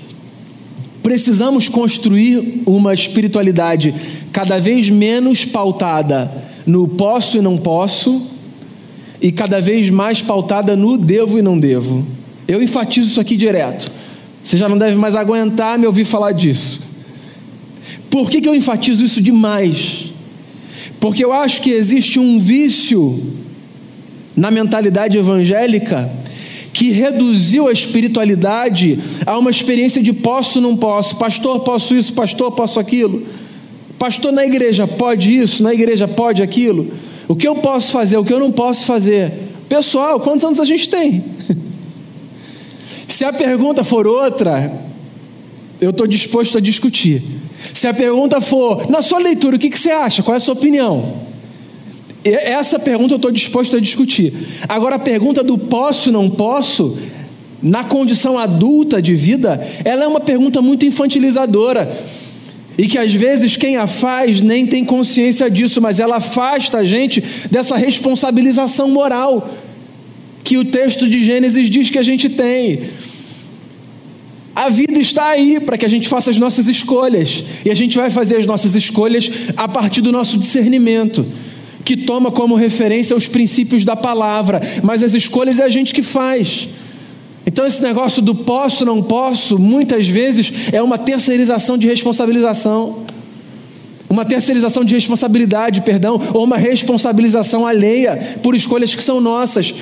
precisamos 1.03 1.69
construir 1.69 2.63
uma 2.65 2.95
espiritualidade 2.95 3.93
cada 4.31 4.59
vez 4.59 4.89
menos 4.89 5.45
pautada 5.45 6.31
no 6.65 6.87
posso 6.87 7.37
e 7.37 7.41
não 7.41 7.57
posso, 7.57 8.23
e 9.21 9.33
cada 9.33 9.61
vez 9.61 9.91
mais 9.91 10.21
pautada 10.21 10.77
no 10.77 10.97
devo 10.97 11.39
e 11.39 11.43
não 11.43 11.59
devo. 11.59 12.07
Eu 12.53 12.63
enfatizo 12.63 13.09
isso 13.09 13.19
aqui 13.19 13.35
direto. 13.35 13.91
Você 14.45 14.59
já 14.59 14.69
não 14.69 14.77
deve 14.77 14.95
mais 14.95 15.15
aguentar 15.15 15.79
me 15.79 15.87
ouvir 15.87 16.05
falar 16.05 16.33
disso. 16.33 16.83
Por 18.11 18.29
que, 18.29 18.43
que 18.43 18.49
eu 18.49 18.55
enfatizo 18.55 19.03
isso 19.03 19.23
demais? 19.23 20.13
Porque 21.01 21.25
eu 21.25 21.33
acho 21.33 21.63
que 21.63 21.71
existe 21.71 22.19
um 22.19 22.39
vício 22.39 23.23
na 24.37 24.51
mentalidade 24.51 25.17
evangélica 25.17 26.13
que 26.75 26.91
reduziu 26.91 27.69
a 27.69 27.73
espiritualidade 27.73 28.99
a 29.25 29.39
uma 29.39 29.51
experiência 29.51 30.03
de 30.03 30.13
posso, 30.13 30.61
não 30.61 30.77
posso, 30.77 31.17
pastor, 31.17 31.61
posso 31.61 31.95
isso, 31.95 32.13
pastor, 32.13 32.53
posso 32.53 32.79
aquilo, 32.79 33.27
pastor, 33.99 34.31
na 34.31 34.45
igreja 34.45 34.87
pode 34.87 35.35
isso, 35.35 35.63
na 35.63 35.73
igreja 35.73 36.07
pode 36.07 36.43
aquilo, 36.43 36.93
o 37.27 37.35
que 37.35 37.49
eu 37.49 37.55
posso 37.55 37.93
fazer, 37.93 38.19
o 38.19 38.25
que 38.25 38.33
eu 38.33 38.41
não 38.41 38.53
posso 38.53 38.85
fazer. 38.85 39.33
Pessoal, 39.71 40.21
quantos 40.21 40.45
anos 40.45 40.61
a 40.61 40.67
gente 40.67 40.87
tem? 40.87 41.25
Se 43.13 43.27
a 43.27 43.33
pergunta 43.33 43.85
for 43.85 44.07
outra, 44.07 44.73
eu 45.79 45.91
estou 45.91 46.07
disposto 46.07 46.57
a 46.57 46.61
discutir. 46.63 47.23
Se 47.75 47.87
a 47.87 47.93
pergunta 47.93 48.41
for, 48.41 48.91
na 48.91 49.03
sua 49.03 49.19
leitura, 49.19 49.57
o 49.57 49.59
que, 49.59 49.69
que 49.69 49.79
você 49.79 49.91
acha? 49.91 50.23
Qual 50.23 50.35
é 50.35 50.39
a 50.39 50.41
sua 50.41 50.55
opinião? 50.55 51.13
Essa 52.25 52.79
pergunta 52.79 53.13
eu 53.13 53.17
estou 53.17 53.31
disposto 53.31 53.77
a 53.77 53.81
discutir. 53.81 54.33
Agora, 54.67 54.97
a 54.97 54.99
pergunta 54.99 55.43
do 55.43 55.59
posso, 55.59 56.11
não 56.11 56.27
posso, 56.27 56.97
na 57.63 57.85
condição 57.85 58.39
adulta 58.39 59.03
de 59.03 59.15
vida, 59.15 59.61
ela 59.85 60.05
é 60.05 60.07
uma 60.07 60.21
pergunta 60.21 60.63
muito 60.63 60.87
infantilizadora. 60.87 61.95
E 62.79 62.89
que 62.89 62.97
às 62.97 63.13
vezes 63.13 63.59
quem 63.59 63.77
a 63.77 63.87
faz 63.87 64.41
nem 64.41 64.67
tem 64.67 64.87
consciência 64.87 65.51
disso, 65.51 65.83
mas 65.83 66.01
ela 66.01 66.17
afasta 66.17 66.79
a 66.79 66.85
gente 66.85 67.23
dessa 67.51 67.77
responsabilização 67.77 68.89
moral 68.89 69.51
que 70.45 70.59
o 70.59 70.65
texto 70.65 71.09
de 71.09 71.25
Gênesis 71.25 71.69
diz 71.71 71.91
que 71.91 71.99
a 71.99 72.03
gente 72.03 72.29
tem. 72.29 72.83
A 74.55 74.69
vida 74.69 74.99
está 74.99 75.29
aí 75.29 75.59
para 75.61 75.79
que 75.79 75.87
a 75.87 75.89
gente 75.89 76.09
faça 76.09 76.31
as 76.31 76.37
nossas 76.37 76.69
escolhas, 76.69 77.43
e 77.65 77.71
a 77.71 77.75
gente 77.75 77.97
vai 77.97 78.11
fazer 78.11 78.37
as 78.37 78.47
nossas 78.47 78.75
escolhas 78.75 79.31
a 79.57 79.67
partir 79.67 80.03
do 80.03 80.13
nosso 80.13 80.39
discernimento, 80.39 81.27
que 81.85 81.97
toma 81.97 82.31
como 82.31 82.55
referência 82.55 83.17
os 83.17 83.27
princípios 83.27 83.83
da 83.83 83.97
palavra, 83.97 84.61
mas 84.83 85.03
as 85.03 85.15
escolhas 85.15 85.59
é 85.59 85.65
a 85.65 85.69
gente 85.69 85.95
que 85.95 86.03
faz. 86.03 86.69
Então, 87.47 87.67
esse 87.67 87.83
negócio 87.83 88.23
do 88.23 88.35
posso, 88.35 88.85
não 88.85 89.03
posso, 89.03 89.59
muitas 89.59 90.07
vezes 90.07 90.53
é 90.73 90.83
uma 90.83 90.99
terceirização 90.99 91.77
de 91.77 91.87
responsabilização. 91.87 93.05
Uma 94.09 94.25
terceirização 94.27 94.85
de 94.85 94.95
responsabilidade, 94.95 95.81
perdão, 95.81 96.21
ou 96.35 96.45
uma 96.45 96.59
responsabilização 96.59 97.67
alheia 97.67 98.39
por 98.43 98.55
escolhas 98.55 98.95
que 98.95 99.03
são 99.03 99.21
nossas. 99.21 99.75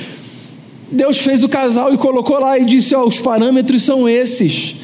Deus 0.91 1.19
fez 1.19 1.45
o 1.45 1.49
casal 1.49 1.93
e 1.95 1.99
colocou 1.99 2.39
lá 2.41 2.59
e 2.59 2.65
disse: 2.65 2.95
Ó, 2.95 3.05
os 3.05 3.19
parâmetros 3.19 3.83
são 3.83 4.09
esses. 4.09 4.77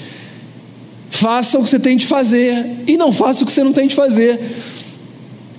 Faça 1.11 1.59
o 1.59 1.64
que 1.64 1.71
você 1.71 1.79
tem 1.79 1.97
de 1.97 2.07
fazer 2.07 2.66
e 2.87 2.97
não 2.97 3.11
faça 3.11 3.42
o 3.42 3.47
que 3.47 3.53
você 3.53 3.64
não 3.64 3.73
tem 3.73 3.88
de 3.88 3.95
fazer. 3.95 4.38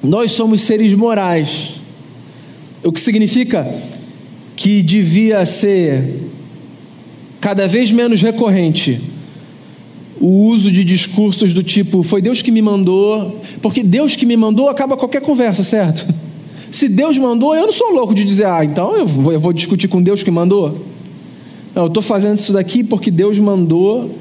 Nós 0.03 0.31
somos 0.31 0.61
seres 0.61 0.93
morais, 0.93 1.75
o 2.83 2.91
que 2.91 2.99
significa 2.99 3.67
que 4.55 4.81
devia 4.81 5.45
ser 5.45 6.29
cada 7.41 7.67
vez 7.67 7.91
menos 7.91 8.21
recorrente 8.21 9.01
o 10.19 10.45
uso 10.47 10.71
de 10.71 10.83
discursos 10.83 11.53
do 11.53 11.61
tipo 11.61 12.01
foi 12.01 12.21
Deus 12.21 12.41
que 12.41 12.51
me 12.51 12.61
mandou, 12.61 13.41
porque 13.61 13.83
Deus 13.83 14.15
que 14.15 14.25
me 14.25 14.35
mandou 14.35 14.69
acaba 14.69 14.97
qualquer 14.97 15.21
conversa, 15.21 15.63
certo? 15.63 16.05
Se 16.71 16.87
Deus 16.87 17.17
mandou, 17.17 17.55
eu 17.55 17.65
não 17.65 17.71
sou 17.71 17.91
louco 17.91 18.13
de 18.13 18.23
dizer, 18.23 18.45
ah, 18.45 18.63
então 18.63 18.95
eu 18.97 19.07
vou, 19.07 19.33
eu 19.33 19.39
vou 19.39 19.53
discutir 19.53 19.87
com 19.87 20.01
Deus 20.01 20.23
que 20.23 20.31
mandou. 20.31 20.77
Não, 21.73 21.83
eu 21.83 21.87
estou 21.87 22.03
fazendo 22.03 22.37
isso 22.37 22.53
daqui 22.53 22.83
porque 22.83 23.09
Deus 23.09 23.39
mandou. 23.39 24.11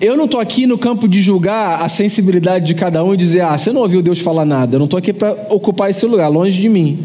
Eu 0.00 0.16
não 0.16 0.24
estou 0.24 0.40
aqui 0.40 0.66
no 0.66 0.76
campo 0.76 1.06
de 1.06 1.22
julgar 1.22 1.82
a 1.82 1.88
sensibilidade 1.88 2.66
de 2.66 2.74
cada 2.74 3.04
um 3.04 3.14
e 3.14 3.16
dizer, 3.16 3.42
ah, 3.42 3.56
você 3.56 3.72
não 3.72 3.82
ouviu 3.82 4.02
Deus 4.02 4.18
falar 4.18 4.44
nada. 4.44 4.76
Eu 4.76 4.78
não 4.78 4.86
estou 4.86 4.98
aqui 4.98 5.12
para 5.12 5.46
ocupar 5.50 5.90
esse 5.90 6.04
lugar, 6.04 6.28
longe 6.28 6.60
de 6.60 6.68
mim. 6.68 6.98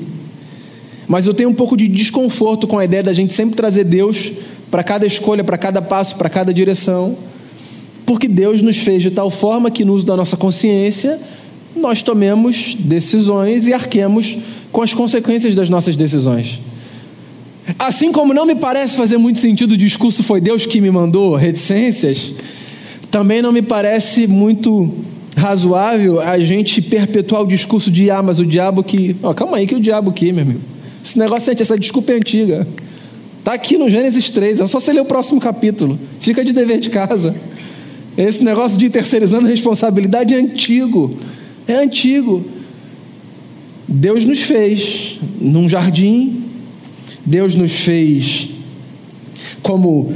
Mas 1.07 1.27
eu 1.27 1.33
tenho 1.33 1.49
um 1.49 1.53
pouco 1.53 1.75
de 1.75 1.87
desconforto 1.87 2.65
com 2.67 2.79
a 2.79 2.85
ideia 2.85 3.03
da 3.03 3.13
gente 3.13 3.33
sempre 3.33 3.55
trazer 3.55 3.83
Deus 3.83 4.31
para 4.71 4.83
cada 4.83 5.05
escolha, 5.05 5.43
para 5.43 5.57
cada 5.57 5.81
passo, 5.81 6.15
para 6.15 6.29
cada 6.29 6.53
direção, 6.53 7.17
porque 8.05 8.27
Deus 8.27 8.61
nos 8.61 8.77
fez 8.77 9.03
de 9.03 9.11
tal 9.11 9.29
forma 9.29 9.69
que, 9.69 9.83
no 9.83 9.93
uso 9.93 10.05
da 10.05 10.15
nossa 10.15 10.37
consciência, 10.37 11.19
nós 11.75 12.01
tomemos 12.01 12.75
decisões 12.77 13.67
e 13.67 13.73
arquemos 13.73 14.37
com 14.71 14.81
as 14.81 14.93
consequências 14.93 15.55
das 15.55 15.69
nossas 15.69 15.95
decisões. 15.95 16.59
Assim 17.77 18.11
como 18.11 18.33
não 18.33 18.45
me 18.45 18.55
parece 18.55 18.97
fazer 18.97 19.17
muito 19.17 19.39
sentido 19.39 19.73
o 19.73 19.77
discurso 19.77 20.23
foi 20.23 20.41
Deus 20.41 20.65
que 20.65 20.81
me 20.81 20.91
mandou, 20.91 21.35
reticências, 21.35 22.33
também 23.09 23.41
não 23.41 23.51
me 23.51 23.61
parece 23.61 24.27
muito 24.27 24.93
razoável 25.35 26.19
a 26.19 26.39
gente 26.39 26.81
perpetuar 26.81 27.41
o 27.41 27.47
discurso 27.47 27.89
de 27.89 28.09
ah, 28.11 28.21
mas 28.21 28.39
o 28.39 28.45
diabo 28.45 28.83
que. 28.83 29.15
Oh, 29.21 29.33
calma 29.33 29.57
aí, 29.57 29.67
que 29.67 29.75
o 29.75 29.79
diabo 29.79 30.11
que, 30.11 30.31
meu 30.31 30.43
amigo? 30.43 30.61
Esse 31.03 31.17
negócio, 31.17 31.51
essa 31.51 31.77
desculpa 31.77 32.11
é 32.11 32.15
antiga. 32.15 32.67
Está 33.39 33.53
aqui 33.53 33.77
no 33.77 33.89
Gênesis 33.89 34.29
3, 34.29 34.61
é 34.61 34.67
só 34.67 34.79
você 34.79 34.93
ler 34.93 35.01
o 35.01 35.05
próximo 35.05 35.41
capítulo. 35.41 35.99
Fica 36.19 36.45
de 36.45 36.53
dever 36.53 36.79
de 36.79 36.89
casa. 36.89 37.35
Esse 38.17 38.43
negócio 38.43 38.77
de 38.77 38.89
terceirizando 38.89 39.47
responsabilidade 39.47 40.33
é 40.33 40.37
antigo. 40.37 41.17
É 41.67 41.73
antigo. 41.73 42.43
Deus 43.87 44.23
nos 44.23 44.39
fez 44.39 45.19
num 45.39 45.67
jardim, 45.67 46.43
Deus 47.25 47.55
nos 47.55 47.71
fez 47.71 48.49
como 49.61 50.13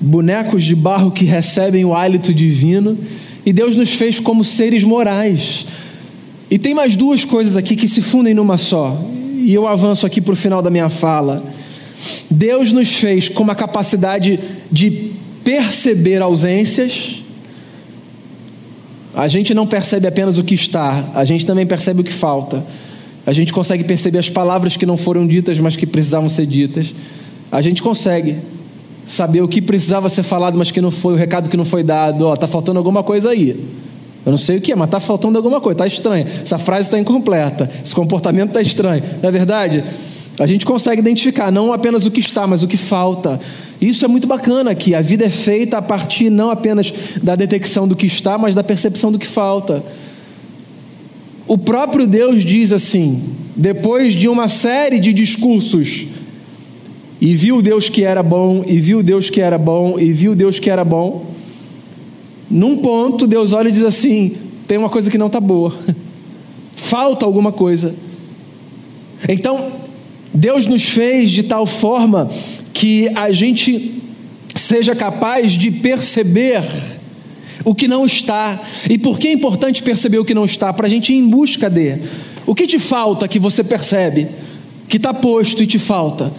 bonecos 0.00 0.64
de 0.64 0.74
barro 0.74 1.10
que 1.10 1.24
recebem 1.24 1.84
o 1.84 1.94
hálito 1.94 2.32
divino, 2.34 2.98
e 3.44 3.52
Deus 3.52 3.76
nos 3.76 3.90
fez 3.90 4.18
como 4.18 4.44
seres 4.44 4.82
morais. 4.82 5.66
E 6.50 6.58
tem 6.58 6.74
mais 6.74 6.96
duas 6.96 7.24
coisas 7.24 7.56
aqui 7.56 7.76
que 7.76 7.86
se 7.86 8.00
fundem 8.00 8.34
numa 8.34 8.58
só, 8.58 9.00
e 9.36 9.54
eu 9.54 9.66
avanço 9.66 10.04
aqui 10.04 10.20
para 10.20 10.32
o 10.32 10.36
final 10.36 10.60
da 10.60 10.70
minha 10.70 10.88
fala. 10.88 11.44
Deus 12.30 12.72
nos 12.72 12.88
fez 12.88 13.28
com 13.28 13.42
uma 13.42 13.54
capacidade 13.54 14.38
de 14.70 15.12
perceber 15.44 16.22
ausências. 16.22 17.19
A 19.14 19.26
gente 19.28 19.52
não 19.54 19.66
percebe 19.66 20.06
apenas 20.06 20.38
o 20.38 20.44
que 20.44 20.54
está, 20.54 21.04
a 21.14 21.24
gente 21.24 21.44
também 21.44 21.66
percebe 21.66 22.00
o 22.00 22.04
que 22.04 22.12
falta. 22.12 22.64
A 23.26 23.32
gente 23.32 23.52
consegue 23.52 23.84
perceber 23.84 24.18
as 24.18 24.28
palavras 24.28 24.76
que 24.76 24.86
não 24.86 24.96
foram 24.96 25.26
ditas, 25.26 25.58
mas 25.58 25.76
que 25.76 25.86
precisavam 25.86 26.28
ser 26.28 26.46
ditas. 26.46 26.94
A 27.50 27.60
gente 27.60 27.82
consegue 27.82 28.36
saber 29.06 29.42
o 29.42 29.48
que 29.48 29.60
precisava 29.60 30.08
ser 30.08 30.22
falado, 30.22 30.56
mas 30.56 30.70
que 30.70 30.80
não 30.80 30.90
foi, 30.90 31.14
o 31.14 31.16
recado 31.16 31.50
que 31.50 31.56
não 31.56 31.64
foi 31.64 31.82
dado. 31.82 32.26
Ó, 32.26 32.36
tá 32.36 32.46
faltando 32.46 32.78
alguma 32.78 33.02
coisa 33.02 33.30
aí. 33.30 33.50
Eu 34.24 34.30
não 34.30 34.38
sei 34.38 34.58
o 34.58 34.60
que 34.60 34.72
é, 34.72 34.76
mas 34.76 34.88
está 34.88 35.00
faltando 35.00 35.36
alguma 35.36 35.60
coisa, 35.60 35.74
está 35.74 35.86
estranho. 35.86 36.26
Essa 36.26 36.58
frase 36.58 36.86
está 36.86 36.98
incompleta, 36.98 37.68
esse 37.84 37.94
comportamento 37.94 38.48
está 38.48 38.62
estranho. 38.62 39.02
Não 39.22 39.28
é 39.28 39.32
verdade? 39.32 39.82
A 40.40 40.46
gente 40.46 40.64
consegue 40.64 41.00
identificar 41.00 41.52
não 41.52 41.70
apenas 41.70 42.06
o 42.06 42.10
que 42.10 42.18
está, 42.18 42.46
mas 42.46 42.62
o 42.62 42.66
que 42.66 42.78
falta. 42.78 43.38
Isso 43.78 44.06
é 44.06 44.08
muito 44.08 44.26
bacana 44.26 44.70
aqui. 44.70 44.94
A 44.94 45.02
vida 45.02 45.26
é 45.26 45.30
feita 45.30 45.76
a 45.76 45.82
partir 45.82 46.30
não 46.30 46.50
apenas 46.50 46.92
da 47.22 47.36
detecção 47.36 47.86
do 47.86 47.94
que 47.94 48.06
está, 48.06 48.38
mas 48.38 48.54
da 48.54 48.64
percepção 48.64 49.12
do 49.12 49.18
que 49.18 49.26
falta. 49.26 49.84
O 51.46 51.58
próprio 51.58 52.06
Deus 52.06 52.42
diz 52.42 52.72
assim, 52.72 53.22
depois 53.54 54.14
de 54.14 54.28
uma 54.28 54.48
série 54.48 54.98
de 54.98 55.12
discursos, 55.12 56.06
e 57.20 57.34
viu 57.34 57.60
Deus 57.60 57.90
que 57.90 58.02
era 58.02 58.22
bom, 58.22 58.64
e 58.66 58.80
viu 58.80 59.02
Deus 59.02 59.28
que 59.28 59.42
era 59.42 59.58
bom, 59.58 60.00
e 60.00 60.10
viu 60.10 60.34
Deus 60.34 60.58
que 60.58 60.70
era 60.70 60.86
bom. 60.86 61.26
Num 62.50 62.78
ponto, 62.78 63.26
Deus 63.26 63.52
olha 63.52 63.68
e 63.68 63.72
diz 63.72 63.84
assim: 63.84 64.32
tem 64.66 64.78
uma 64.78 64.88
coisa 64.88 65.10
que 65.10 65.18
não 65.18 65.26
está 65.26 65.38
boa, 65.38 65.76
falta 66.74 67.26
alguma 67.26 67.52
coisa. 67.52 67.94
Então, 69.28 69.89
Deus 70.32 70.66
nos 70.66 70.84
fez 70.84 71.30
de 71.30 71.42
tal 71.42 71.66
forma 71.66 72.30
que 72.72 73.08
a 73.16 73.32
gente 73.32 74.00
seja 74.54 74.94
capaz 74.94 75.52
de 75.52 75.70
perceber 75.70 76.62
o 77.64 77.74
que 77.74 77.88
não 77.88 78.04
está. 78.06 78.60
E 78.88 78.96
por 78.96 79.18
que 79.18 79.28
é 79.28 79.32
importante 79.32 79.82
perceber 79.82 80.18
o 80.18 80.24
que 80.24 80.34
não 80.34 80.44
está? 80.44 80.72
Para 80.72 80.86
a 80.86 80.90
gente 80.90 81.12
ir 81.12 81.16
em 81.16 81.28
busca 81.28 81.68
de. 81.68 81.98
O 82.46 82.54
que 82.54 82.66
te 82.66 82.78
falta 82.78 83.28
que 83.28 83.38
você 83.38 83.62
percebe? 83.62 84.28
Que 84.88 84.96
está 84.96 85.12
posto 85.12 85.62
e 85.62 85.66
te 85.66 85.78
falta. 85.78 86.32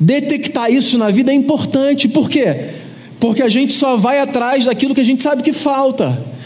Detectar 0.00 0.70
isso 0.70 0.96
na 0.96 1.10
vida 1.10 1.32
é 1.32 1.34
importante. 1.34 2.08
Por 2.08 2.30
quê? 2.30 2.70
Porque 3.18 3.42
a 3.42 3.48
gente 3.48 3.72
só 3.72 3.96
vai 3.96 4.20
atrás 4.20 4.64
daquilo 4.64 4.94
que 4.94 5.00
a 5.00 5.04
gente 5.04 5.22
sabe 5.22 5.42
que 5.42 5.52
falta. 5.52 6.37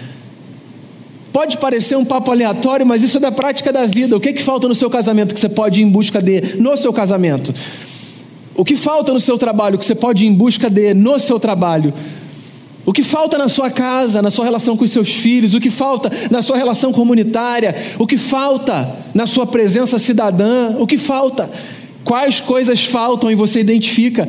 Pode 1.33 1.57
parecer 1.57 1.97
um 1.97 2.05
papo 2.05 2.31
aleatório, 2.31 2.87
mas 2.87 3.03
isso 3.03 3.17
é 3.17 3.21
da 3.21 3.33
prática 3.33 3.73
da 3.73 3.87
vida. 3.87 4.15
O 4.17 4.21
que, 4.21 4.29
é 4.29 4.33
que 4.33 4.43
falta 4.43 4.69
no 4.69 4.75
seu 4.75 4.91
casamento 4.91 5.35
que 5.35 5.41
você 5.41 5.49
pode 5.49 5.81
ir 5.81 5.85
em 5.85 5.89
busca 5.89 6.21
de 6.21 6.59
no 6.59 6.77
seu 6.77 6.93
casamento? 6.93 7.55
O 8.55 8.65
que 8.65 8.77
falta 8.77 9.13
no 9.15 9.21
seu 9.21 9.39
trabalho 9.39 9.79
que 9.79 9.85
você 9.87 9.95
pode 9.95 10.27
ir 10.27 10.29
em 10.29 10.35
busca 10.35 10.69
de 10.69 10.93
no 10.93 11.19
seu 11.19 11.41
trabalho? 11.41 11.93
O 12.85 12.93
que 12.93 13.03
falta 13.03 13.39
na 13.39 13.49
sua 13.49 13.71
casa, 13.71 14.21
na 14.21 14.31
sua 14.31 14.45
relação 14.45 14.77
com 14.77 14.85
os 14.85 14.91
seus 14.91 15.15
filhos? 15.15 15.55
O 15.55 15.61
que 15.61 15.71
falta 15.71 16.11
na 16.31 16.43
sua 16.43 16.57
relação 16.57 16.93
comunitária? 16.93 17.75
O 17.99 18.07
que 18.07 18.19
falta 18.19 18.95
na 19.15 19.27
sua 19.27 19.47
presença 19.47 19.99
cidadã? 19.99 20.75
O 20.79 20.87
que 20.87 20.99
falta? 20.99 21.51
Quais 22.05 22.41
coisas 22.41 22.85
faltam 22.85 23.31
e 23.31 23.35
você 23.35 23.61
identifica? 23.61 24.29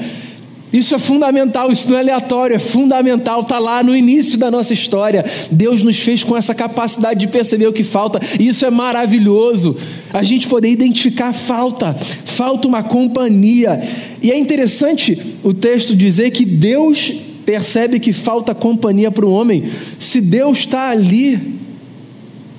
Isso 0.74 0.96
é 0.96 1.00
fundamental, 1.00 1.72
isso 1.72 1.88
não 1.88 1.98
é 1.98 2.00
aleatório, 2.00 2.56
é 2.56 2.60
fundamental, 2.60 3.42
está 3.42 3.60
lá 3.60 3.84
no 3.84 3.96
início 3.96 4.40
da 4.40 4.50
nossa 4.50 4.74
história. 4.74 5.24
Deus 5.52 5.84
nos 5.84 6.00
fez 6.00 6.24
com 6.24 6.36
essa 6.36 6.56
capacidade 6.56 7.20
de 7.20 7.28
perceber 7.28 7.68
o 7.68 7.74
que 7.74 7.84
falta, 7.84 8.20
e 8.40 8.48
isso 8.48 8.66
é 8.66 8.72
maravilhoso. 8.72 9.78
A 10.12 10.24
gente 10.24 10.48
poder 10.48 10.70
identificar 10.70 11.32
falta, 11.32 11.94
falta 12.26 12.68
uma 12.68 12.82
companhia. 12.82 13.80
E 14.20 14.32
é 14.32 14.38
interessante 14.38 15.38
o 15.44 15.54
texto 15.54 15.96
dizer 15.96 16.32
que 16.32 16.44
Deus 16.44 17.14
percebe 17.46 18.00
que 18.00 18.12
falta 18.12 18.56
companhia 18.56 19.12
para 19.12 19.26
o 19.26 19.32
homem. 19.32 19.64
Se 20.00 20.20
Deus 20.20 20.60
está 20.60 20.90
ali, 20.90 21.40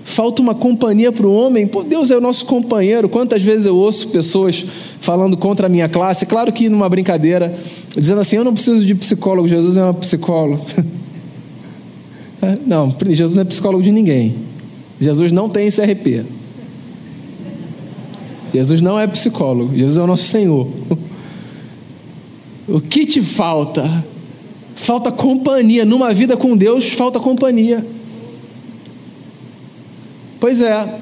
falta 0.05 0.43
uma 0.43 0.55
companhia 0.55 1.11
para 1.11 1.27
o 1.27 1.35
homem. 1.35 1.67
Pô, 1.67 1.83
Deus 1.83 2.11
é 2.11 2.17
o 2.17 2.21
nosso 2.21 2.45
companheiro. 2.45 3.09
Quantas 3.09 3.43
vezes 3.43 3.67
eu 3.67 3.75
ouço 3.75 4.09
pessoas 4.09 4.65
falando 5.01 5.37
contra 5.37 5.67
a 5.67 5.69
minha 5.69 5.89
classe, 5.89 6.27
claro 6.27 6.53
que 6.53 6.69
numa 6.69 6.89
brincadeira, 6.89 7.55
dizendo 7.97 8.21
assim: 8.21 8.37
eu 8.37 8.45
não 8.45 8.53
preciso 8.53 8.85
de 8.85 8.95
psicólogo, 8.95 9.49
Jesus 9.49 9.77
é 9.77 9.85
um 9.85 9.95
psicólogo. 9.95 10.65
É, 12.43 12.59
não, 12.67 12.95
Jesus 13.07 13.35
não 13.35 13.41
é 13.41 13.45
psicólogo 13.47 13.83
de 13.83 13.91
ninguém. 13.91 14.35
Jesus 15.01 15.33
não 15.33 15.49
tem 15.49 15.71
CRP. 15.71 16.27
Jesus 18.53 18.83
não 18.83 19.01
é 19.01 19.07
psicólogo, 19.07 19.75
Jesus 19.75 19.97
é 19.97 20.03
o 20.03 20.07
nosso 20.07 20.25
Senhor. 20.25 20.69
O 22.69 22.81
que 22.81 23.07
te 23.07 23.23
falta? 23.23 24.05
Falta 24.75 25.13
companhia. 25.13 25.85
Numa 25.85 26.13
vida 26.13 26.37
com 26.37 26.57
Deus, 26.57 26.89
falta 26.89 27.21
companhia. 27.21 27.85
Pois 30.45 30.61
é. 30.61 31.01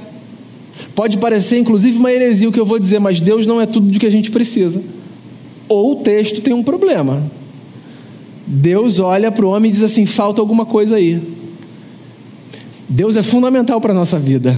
Pode 0.94 1.18
parecer, 1.18 1.58
inclusive, 1.58 1.98
uma 1.98 2.12
heresia 2.12 2.48
o 2.48 2.52
que 2.52 2.60
eu 2.60 2.64
vou 2.64 2.78
dizer, 2.78 3.00
mas 3.00 3.18
Deus 3.18 3.44
não 3.44 3.60
é 3.60 3.66
tudo 3.66 3.90
de 3.90 3.98
que 3.98 4.06
a 4.06 4.10
gente 4.10 4.30
precisa. 4.30 4.80
Ou 5.68 5.90
o 5.90 5.96
texto 5.96 6.40
tem 6.40 6.54
um 6.54 6.62
problema. 6.62 7.28
Deus 8.46 9.00
olha 9.00 9.32
para 9.32 9.44
o 9.44 9.50
homem 9.50 9.68
e 9.68 9.72
diz 9.74 9.82
assim: 9.82 10.06
falta 10.06 10.40
alguma 10.40 10.64
coisa 10.64 10.94
aí. 10.94 11.20
Deus 12.88 13.16
é 13.16 13.22
fundamental 13.24 13.80
para 13.80 13.92
a 13.92 13.96
nossa 13.96 14.16
vida. 14.16 14.56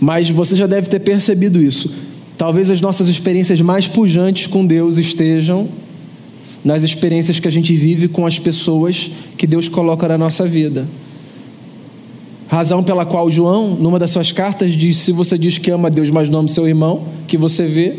Mas 0.00 0.28
você 0.28 0.56
já 0.56 0.66
deve 0.66 0.88
ter 0.88 0.98
percebido 0.98 1.62
isso. 1.62 1.94
Talvez 2.36 2.68
as 2.68 2.80
nossas 2.80 3.06
experiências 3.06 3.60
mais 3.60 3.86
pujantes 3.86 4.48
com 4.48 4.66
Deus 4.66 4.98
estejam 4.98 5.68
nas 6.64 6.82
experiências 6.82 7.38
que 7.38 7.46
a 7.46 7.52
gente 7.52 7.76
vive 7.76 8.08
com 8.08 8.26
as 8.26 8.40
pessoas 8.40 9.08
que 9.36 9.46
Deus 9.46 9.68
coloca 9.68 10.08
na 10.08 10.18
nossa 10.18 10.44
vida. 10.44 10.84
Razão 12.48 12.82
pela 12.82 13.04
qual 13.04 13.30
João, 13.30 13.76
numa 13.78 13.98
das 13.98 14.10
suas 14.10 14.32
cartas, 14.32 14.72
diz: 14.72 14.96
se 14.96 15.12
você 15.12 15.36
diz 15.36 15.58
que 15.58 15.70
ama 15.70 15.90
Deus, 15.90 16.10
mas 16.10 16.30
não 16.30 16.40
ama 16.40 16.48
seu 16.48 16.66
irmão, 16.66 17.04
que 17.26 17.36
você 17.36 17.66
vê, 17.66 17.96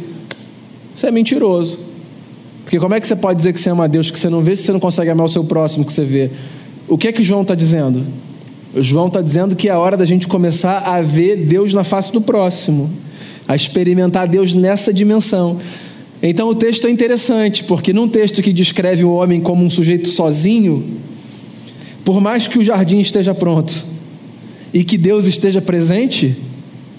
você 0.95 1.07
é 1.07 1.12
mentiroso. 1.12 1.77
Porque 2.63 2.79
como 2.79 2.95
é 2.95 2.99
que 2.99 3.07
você 3.07 3.15
pode 3.15 3.38
dizer 3.38 3.53
que 3.53 3.62
você 3.62 3.69
ama 3.69 3.88
Deus 3.88 4.09
que 4.09 4.19
você 4.19 4.29
não 4.29 4.41
vê 4.41 4.55
se 4.55 4.63
você 4.63 4.71
não 4.71 4.79
consegue 4.79 5.09
amar 5.12 5.25
o 5.25 5.29
seu 5.29 5.43
próximo 5.43 5.85
que 5.85 5.93
você 5.93 6.03
vê? 6.03 6.31
O 6.88 6.97
que 6.97 7.07
é 7.07 7.12
que 7.12 7.23
João 7.23 7.43
está 7.43 7.53
dizendo? 7.53 8.03
O 8.73 8.81
João 8.81 9.07
está 9.07 9.21
dizendo 9.21 9.55
que 9.55 9.69
é 9.69 9.71
a 9.71 9.79
hora 9.79 9.95
da 9.95 10.05
gente 10.05 10.27
começar 10.27 10.79
a 10.79 11.01
ver 11.01 11.35
Deus 11.35 11.71
na 11.71 11.83
face 11.83 12.12
do 12.12 12.19
próximo, 12.19 12.89
a 13.47 13.55
experimentar 13.55 14.27
Deus 14.27 14.53
nessa 14.53 14.91
dimensão. 14.91 15.57
Então 16.21 16.49
o 16.49 16.55
texto 16.55 16.88
é 16.88 16.91
interessante, 16.91 17.63
porque 17.63 17.93
num 17.93 18.07
texto 18.07 18.41
que 18.41 18.51
descreve 18.51 19.03
o 19.03 19.13
homem 19.13 19.39
como 19.39 19.63
um 19.63 19.69
sujeito 19.69 20.09
sozinho, 20.09 20.83
por 22.03 22.19
mais 22.19 22.47
que 22.47 22.57
o 22.57 22.63
jardim 22.63 22.99
esteja 22.99 23.33
pronto 23.33 23.88
e 24.73 24.84
que 24.84 24.97
Deus 24.97 25.25
esteja 25.25 25.62
presente, 25.62 26.36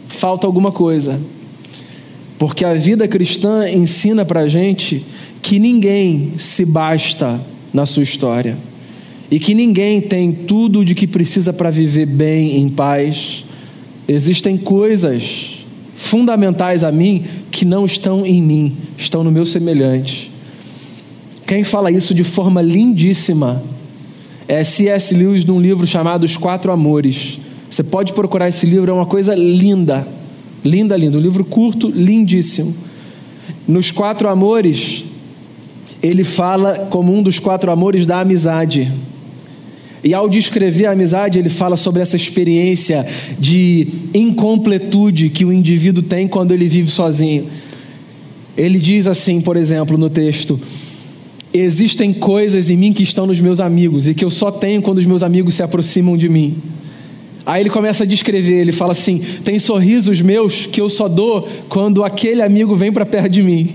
falta 0.09 0.46
alguma 0.46 0.72
coisa. 0.72 1.20
Porque 2.38 2.64
a 2.64 2.74
vida 2.74 3.06
cristã 3.06 3.68
ensina 3.68 4.24
para 4.24 4.40
a 4.40 4.48
gente 4.48 5.04
que 5.42 5.59
ninguém 5.59 6.33
se 6.38 6.64
basta 6.64 7.40
na 7.72 7.87
sua 7.87 8.02
história 8.02 8.56
e 9.30 9.38
que 9.38 9.54
ninguém 9.54 10.00
tem 10.00 10.33
tudo 10.33 10.85
de 10.85 10.94
que 10.94 11.06
precisa 11.06 11.52
para 11.52 11.70
viver 11.70 12.06
bem, 12.06 12.56
em 12.56 12.68
paz. 12.68 13.44
Existem 14.09 14.56
coisas 14.56 15.61
fundamentais 15.94 16.83
a 16.83 16.90
mim 16.90 17.22
que 17.50 17.64
não 17.64 17.85
estão 17.85 18.26
em 18.26 18.42
mim, 18.42 18.76
estão 18.98 19.22
no 19.22 19.30
meu 19.30 19.46
semelhante. 19.46 20.30
Quem 21.46 21.62
fala 21.62 21.90
isso 21.90 22.14
de 22.14 22.24
forma 22.24 22.62
lindíssima 22.62 23.62
é 24.48 24.64
C.S. 24.64 25.14
Lewis 25.14 25.44
num 25.44 25.61
livro 25.61 25.87
chamado 25.87 26.24
Os 26.24 26.37
Quatro 26.37 26.72
Amores. 26.72 27.38
Você 27.81 27.85
pode 27.85 28.12
procurar 28.12 28.47
esse 28.47 28.66
livro, 28.66 28.90
é 28.90 28.93
uma 28.93 29.07
coisa 29.07 29.35
linda. 29.35 30.07
Linda, 30.62 30.95
linda. 30.99 31.16
Um 31.16 31.21
livro 31.21 31.43
curto, 31.47 31.88
lindíssimo. 31.88 32.75
Nos 33.66 33.90
Quatro 33.90 34.29
Amores, 34.29 35.07
ele 36.03 36.23
fala 36.23 36.88
como 36.90 37.11
um 37.11 37.23
dos 37.23 37.38
quatro 37.38 37.71
amores 37.71 38.05
da 38.05 38.21
amizade. 38.21 38.93
E 40.05 40.12
ao 40.12 40.29
descrever 40.29 40.85
a 40.85 40.90
amizade, 40.90 41.38
ele 41.38 41.49
fala 41.49 41.75
sobre 41.75 42.03
essa 42.03 42.16
experiência 42.16 43.07
de 43.38 43.88
incompletude 44.12 45.31
que 45.31 45.47
o 45.47 45.51
indivíduo 45.51 46.03
tem 46.03 46.29
quando 46.29 46.53
ele 46.53 46.69
vive 46.69 46.90
sozinho. 46.90 47.47
Ele 48.59 48.79
diz 48.79 49.07
assim, 49.07 49.40
por 49.40 49.57
exemplo, 49.57 49.97
no 49.97 50.11
texto: 50.11 50.61
Existem 51.51 52.12
coisas 52.12 52.69
em 52.69 52.77
mim 52.77 52.93
que 52.93 53.03
estão 53.03 53.27
nos 53.27 53.40
meus 53.40 53.59
amigos 53.59 54.07
e 54.07 54.12
que 54.12 54.25
eu 54.25 54.31
só 54.31 54.51
tenho 54.51 54.83
quando 54.83 54.99
os 54.99 55.07
meus 55.07 55.23
amigos 55.23 55.55
se 55.55 55.62
aproximam 55.62 56.14
de 56.14 56.29
mim. 56.29 56.59
Aí 57.50 57.64
ele 57.64 57.70
começa 57.70 58.04
a 58.04 58.06
descrever, 58.06 58.60
ele 58.60 58.70
fala 58.70 58.92
assim: 58.92 59.18
tem 59.42 59.58
sorrisos 59.58 60.20
meus 60.20 60.66
que 60.66 60.80
eu 60.80 60.88
só 60.88 61.08
dou 61.08 61.48
quando 61.68 62.04
aquele 62.04 62.42
amigo 62.42 62.76
vem 62.76 62.92
para 62.92 63.04
perto 63.04 63.28
de 63.28 63.42
mim. 63.42 63.74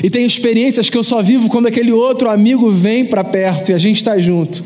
E 0.00 0.08
tem 0.08 0.24
experiências 0.24 0.88
que 0.88 0.96
eu 0.96 1.02
só 1.02 1.20
vivo 1.20 1.48
quando 1.48 1.66
aquele 1.66 1.90
outro 1.90 2.30
amigo 2.30 2.70
vem 2.70 3.04
para 3.04 3.24
perto 3.24 3.72
e 3.72 3.74
a 3.74 3.78
gente 3.78 3.96
está 3.96 4.16
junto. 4.20 4.62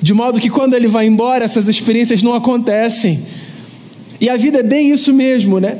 De 0.00 0.14
modo 0.14 0.38
que 0.38 0.48
quando 0.48 0.74
ele 0.74 0.86
vai 0.86 1.04
embora, 1.04 1.44
essas 1.44 1.66
experiências 1.66 2.22
não 2.22 2.32
acontecem. 2.32 3.18
E 4.20 4.28
a 4.28 4.36
vida 4.36 4.60
é 4.60 4.62
bem 4.62 4.92
isso 4.92 5.12
mesmo, 5.12 5.58
né? 5.58 5.78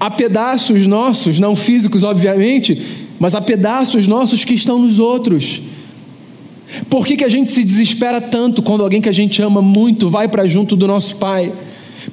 Há 0.00 0.10
pedaços 0.10 0.88
nossos, 0.88 1.38
não 1.38 1.54
físicos, 1.54 2.02
obviamente, 2.02 2.82
mas 3.20 3.36
há 3.36 3.40
pedaços 3.40 4.08
nossos 4.08 4.44
que 4.44 4.54
estão 4.54 4.76
nos 4.76 4.98
outros. 4.98 5.62
Por 6.88 7.06
que, 7.06 7.16
que 7.16 7.24
a 7.24 7.28
gente 7.28 7.52
se 7.52 7.64
desespera 7.64 8.20
tanto 8.20 8.62
quando 8.62 8.82
alguém 8.82 9.00
que 9.00 9.08
a 9.08 9.12
gente 9.12 9.40
ama 9.42 9.62
muito 9.62 10.10
vai 10.10 10.28
para 10.28 10.46
junto 10.46 10.76
do 10.76 10.86
nosso 10.86 11.16
pai? 11.16 11.52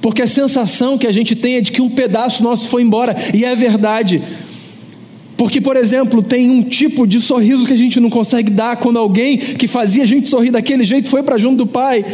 Porque 0.01 0.21
a 0.21 0.27
sensação 0.27 0.97
que 0.97 1.07
a 1.07 1.11
gente 1.11 1.35
tem 1.35 1.55
é 1.55 1.61
de 1.61 1.71
que 1.71 1.81
um 1.81 1.89
pedaço 1.89 2.43
nosso 2.43 2.69
foi 2.69 2.81
embora, 2.81 3.15
e 3.33 3.45
é 3.45 3.55
verdade. 3.55 4.21
Porque, 5.37 5.59
por 5.59 5.75
exemplo, 5.75 6.23
tem 6.23 6.49
um 6.49 6.63
tipo 6.63 7.05
de 7.05 7.21
sorriso 7.21 7.65
que 7.65 7.73
a 7.73 7.77
gente 7.77 7.99
não 7.99 8.09
consegue 8.09 8.49
dar 8.49 8.77
quando 8.77 8.97
alguém 8.97 9.37
que 9.37 9.67
fazia 9.67 10.03
a 10.03 10.05
gente 10.05 10.29
sorrir 10.29 10.51
daquele 10.51 10.85
jeito 10.85 11.09
foi 11.09 11.23
para 11.23 11.37
junto 11.37 11.57
do 11.57 11.67
Pai. 11.67 12.05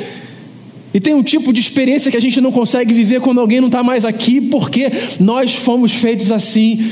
E 0.94 1.00
tem 1.00 1.14
um 1.14 1.24
tipo 1.24 1.54
de 1.54 1.62
experiência 1.62 2.12
que 2.12 2.18
a 2.18 2.22
gente 2.22 2.42
não 2.42 2.52
consegue 2.52 2.94
viver 2.94 3.22
quando 3.22 3.40
alguém 3.40 3.62
não 3.62 3.68
está 3.68 3.84
mais 3.84 4.04
aqui, 4.04 4.42
porque 4.42 4.92
nós 5.20 5.54
fomos 5.54 5.92
feitos 5.94 6.32
assim. 6.32 6.84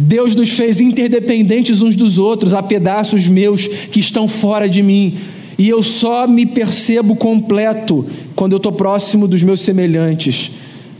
Deus 0.00 0.36
nos 0.36 0.50
fez 0.50 0.80
interdependentes 0.80 1.82
uns 1.82 1.96
dos 1.96 2.18
outros, 2.18 2.54
há 2.54 2.62
pedaços 2.62 3.26
meus 3.26 3.66
que 3.66 3.98
estão 3.98 4.28
fora 4.28 4.68
de 4.68 4.80
mim. 4.80 5.16
E 5.58 5.68
eu 5.68 5.82
só 5.82 6.28
me 6.28 6.46
percebo 6.46 7.16
completo 7.16 8.06
quando 8.36 8.52
eu 8.52 8.58
estou 8.58 8.70
próximo 8.70 9.26
dos 9.26 9.42
meus 9.42 9.60
semelhantes. 9.60 10.52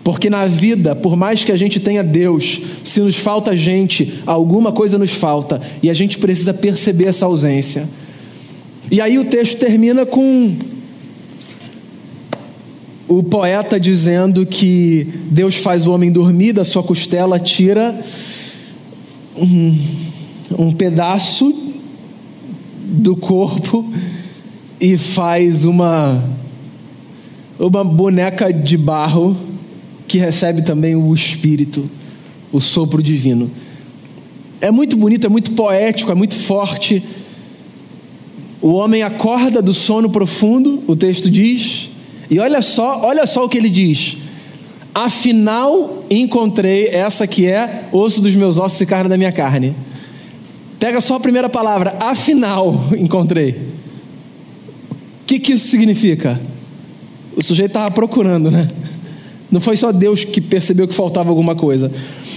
Porque 0.02 0.28
na 0.28 0.46
vida, 0.46 0.96
por 0.96 1.14
mais 1.14 1.44
que 1.44 1.52
a 1.52 1.56
gente 1.56 1.78
tenha 1.78 2.02
Deus, 2.02 2.60
se 2.82 3.00
nos 3.00 3.14
falta 3.14 3.56
gente, 3.56 4.14
alguma 4.26 4.72
coisa 4.72 4.98
nos 4.98 5.12
falta 5.12 5.60
e 5.80 5.88
a 5.88 5.94
gente 5.94 6.18
precisa 6.18 6.52
perceber 6.52 7.06
essa 7.06 7.26
ausência. 7.26 7.88
E 8.90 9.00
aí 9.00 9.16
o 9.16 9.26
texto 9.26 9.58
termina 9.58 10.04
com 10.04 10.56
o 13.06 13.22
poeta 13.22 13.78
dizendo 13.78 14.44
que 14.44 15.06
Deus 15.30 15.54
faz 15.54 15.86
o 15.86 15.92
homem 15.92 16.10
dormir, 16.10 16.52
da 16.52 16.64
sua 16.64 16.82
costela 16.82 17.38
tira 17.38 17.94
um, 19.40 19.78
um 20.58 20.72
pedaço 20.72 21.54
do 22.84 23.16
corpo 23.16 23.84
e 24.80 24.96
faz 24.96 25.64
uma, 25.64 26.24
uma 27.58 27.84
boneca 27.84 28.52
de 28.52 28.76
barro 28.76 29.36
que 30.06 30.18
recebe 30.18 30.62
também 30.62 30.96
o 30.96 31.12
Espírito, 31.12 31.88
o 32.52 32.60
sopro 32.60 33.02
divino. 33.02 33.50
É 34.60 34.70
muito 34.70 34.96
bonito, 34.96 35.26
é 35.26 35.30
muito 35.30 35.52
poético, 35.52 36.10
é 36.10 36.14
muito 36.14 36.36
forte. 36.36 37.02
O 38.60 38.72
homem 38.72 39.02
acorda 39.02 39.62
do 39.62 39.72
sono 39.72 40.10
profundo, 40.10 40.82
o 40.86 40.96
texto 40.96 41.30
diz, 41.30 41.90
e 42.30 42.38
olha 42.38 42.60
só, 42.62 43.02
olha 43.04 43.26
só 43.26 43.44
o 43.44 43.48
que 43.48 43.58
ele 43.58 43.70
diz. 43.70 44.16
Afinal, 44.94 46.04
encontrei 46.10 46.86
essa 46.86 47.26
que 47.26 47.46
é 47.46 47.88
osso 47.92 48.20
dos 48.20 48.34
meus 48.34 48.58
ossos 48.58 48.80
e 48.80 48.86
carne 48.86 49.08
da 49.08 49.16
minha 49.16 49.32
carne. 49.32 49.74
Pega 50.78 51.00
só 51.00 51.16
a 51.16 51.20
primeira 51.20 51.48
palavra, 51.48 51.96
afinal, 52.00 52.84
encontrei. 52.98 53.50
O 53.50 55.26
que, 55.26 55.38
que 55.38 55.52
isso 55.52 55.68
significa? 55.68 56.40
O 57.36 57.42
sujeito 57.42 57.70
estava 57.70 57.90
procurando, 57.90 58.50
né? 58.50 58.68
Não 59.50 59.60
foi 59.60 59.76
só 59.76 59.90
Deus 59.92 60.24
que 60.24 60.40
percebeu 60.40 60.86
que 60.86 60.94
faltava 60.94 61.30
alguma 61.30 61.54
coisa. 61.54 61.90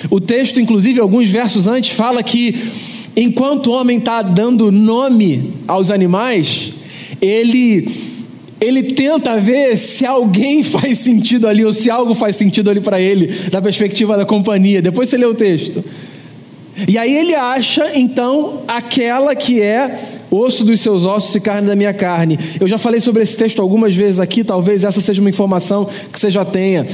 O 0.09 0.19
texto, 0.19 0.59
inclusive, 0.59 0.99
alguns 0.99 1.27
versos 1.29 1.67
antes, 1.67 1.91
fala 1.91 2.23
que 2.23 2.55
enquanto 3.15 3.67
o 3.67 3.73
homem 3.73 3.97
está 3.97 4.21
dando 4.21 4.71
nome 4.71 5.53
aos 5.67 5.91
animais, 5.91 6.73
ele, 7.21 7.87
ele 8.61 8.83
tenta 8.83 9.37
ver 9.37 9.75
se 9.75 10.05
alguém 10.05 10.61
faz 10.63 10.99
sentido 10.99 11.47
ali, 11.47 11.65
ou 11.65 11.73
se 11.73 11.89
algo 11.89 12.13
faz 12.13 12.35
sentido 12.35 12.69
ali 12.69 12.79
para 12.79 13.01
ele, 13.01 13.27
da 13.49 13.59
perspectiva 13.59 14.15
da 14.15 14.25
companhia. 14.25 14.81
Depois 14.81 15.09
você 15.09 15.17
lê 15.17 15.25
o 15.25 15.33
texto. 15.33 15.83
E 16.87 16.97
aí 16.97 17.13
ele 17.13 17.35
acha, 17.35 17.97
então, 17.99 18.61
aquela 18.67 19.35
que 19.35 19.61
é 19.61 19.99
osso 20.29 20.63
dos 20.63 20.79
seus 20.79 21.05
ossos 21.05 21.35
e 21.35 21.41
carne 21.41 21.67
da 21.67 21.75
minha 21.75 21.93
carne. 21.93 22.39
Eu 22.59 22.67
já 22.67 22.77
falei 22.77 23.01
sobre 23.01 23.21
esse 23.21 23.35
texto 23.35 23.61
algumas 23.61 23.93
vezes 23.93 24.19
aqui, 24.19 24.43
talvez 24.43 24.83
essa 24.83 25.01
seja 25.01 25.19
uma 25.19 25.29
informação 25.29 25.89
que 26.11 26.19
você 26.19 26.31
já 26.31 26.45
tenha. 26.45 26.87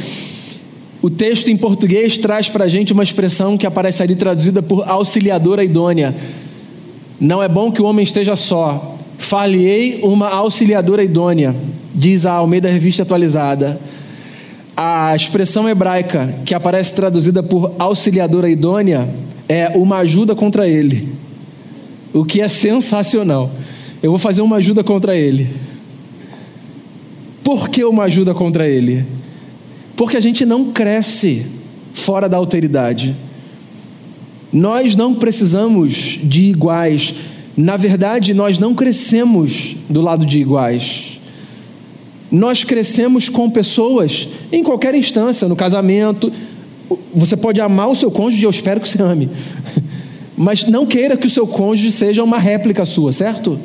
O 1.01 1.09
texto 1.11 1.49
em 1.49 1.55
português 1.55 2.17
traz 2.17 2.49
para 2.49 2.65
a 2.65 2.67
gente 2.67 2.91
uma 2.91 3.03
expressão 3.03 3.55
que 3.55 3.67
aparece 3.67 4.01
ali 4.01 4.15
traduzida 4.15 4.63
por 4.63 4.89
auxiliadora 4.89 5.63
idônea. 5.63 6.15
Não 7.19 7.41
é 7.41 7.47
bom 7.47 7.71
que 7.71 7.81
o 7.81 7.85
homem 7.85 8.03
esteja 8.03 8.35
só. 8.35 8.96
Falhei 9.27 9.99
uma 10.03 10.29
auxiliadora 10.29 11.03
idônea, 11.03 11.53
diz 11.93 12.25
a 12.25 12.31
Almeida 12.31 12.69
Revista 12.69 13.03
Atualizada. 13.03 13.77
a 14.73 15.13
expressão 15.13 15.67
hebraica 15.67 16.33
que 16.45 16.55
aparece 16.55 16.93
traduzida 16.93 17.43
por 17.43 17.73
auxiliadora 17.77 18.49
idônea 18.49 19.09
é 19.49 19.67
uma 19.75 19.97
ajuda 19.97 20.33
contra 20.33 20.65
ele, 20.65 21.09
o 22.13 22.23
que 22.23 22.39
é 22.39 22.47
sensacional. 22.47 23.51
Eu 24.01 24.11
vou 24.11 24.17
fazer 24.17 24.41
uma 24.41 24.55
ajuda 24.55 24.81
contra 24.81 25.13
ele. 25.13 25.49
Por 27.43 27.67
que 27.67 27.83
uma 27.83 28.03
ajuda 28.03 28.33
contra 28.33 28.65
ele? 28.65 29.05
Porque 29.97 30.15
a 30.15 30.21
gente 30.21 30.45
não 30.45 30.71
cresce 30.71 31.45
fora 31.93 32.29
da 32.29 32.37
alteridade. 32.37 33.13
Nós 34.53 34.95
não 34.95 35.13
precisamos 35.13 36.17
de 36.23 36.43
iguais. 36.45 37.13
Na 37.57 37.75
verdade, 37.75 38.35
nós 38.35 38.59
não 38.59 38.75
crescemos 38.75 39.75
do 39.89 39.99
lado 39.99 40.27
de 40.27 40.39
iguais. 40.39 41.19
Nós 42.31 42.63
crescemos 42.63 43.29
com 43.29 43.49
pessoas 43.49 44.27
em 44.51 44.63
qualquer 44.63 44.93
instância, 44.93 45.47
no 45.47 45.55
casamento. 45.55 46.31
Você 47.15 47.35
pode 47.35 47.59
amar 47.59 47.89
o 47.89 47.95
seu 47.95 48.11
cônjuge, 48.11 48.43
eu 48.43 48.49
espero 48.51 48.79
que 48.79 48.87
você 48.87 49.01
ame. 49.01 49.27
Mas 50.37 50.67
não 50.67 50.85
queira 50.85 51.17
que 51.17 51.25
o 51.25 51.31
seu 51.31 51.47
cônjuge 51.47 51.91
seja 51.91 52.23
uma 52.23 52.37
réplica 52.37 52.85
sua, 52.85 53.11
certo? 53.11 53.59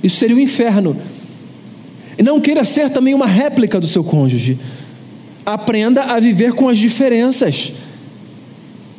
Isso 0.00 0.16
seria 0.16 0.36
o 0.36 0.38
um 0.38 0.42
inferno. 0.42 0.96
Não 2.22 2.40
queira 2.40 2.64
ser 2.64 2.88
também 2.88 3.14
uma 3.14 3.26
réplica 3.26 3.80
do 3.80 3.86
seu 3.88 4.04
cônjuge. 4.04 4.56
Aprenda 5.44 6.04
a 6.04 6.20
viver 6.20 6.52
com 6.52 6.68
as 6.68 6.78
diferenças. 6.78 7.72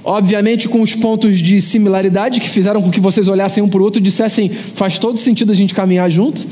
Obviamente, 0.06 0.70
com 0.70 0.82
os 0.82 0.94
pontos 0.94 1.40
de 1.40 1.60
similaridade 1.60 2.40
que 2.40 2.48
fizeram 2.48 2.80
com 2.80 2.92
que 2.92 3.00
vocês 3.00 3.28
olhassem 3.28 3.64
um 3.64 3.68
para 3.68 3.82
o 3.82 3.84
outro 3.84 4.00
e 4.00 4.04
dissessem: 4.04 4.50
faz 4.50 5.00
todo 5.00 5.18
sentido 5.18 5.52
a 5.52 5.56
gente 5.56 5.74
caminhar 5.74 6.12
junto. 6.12 6.46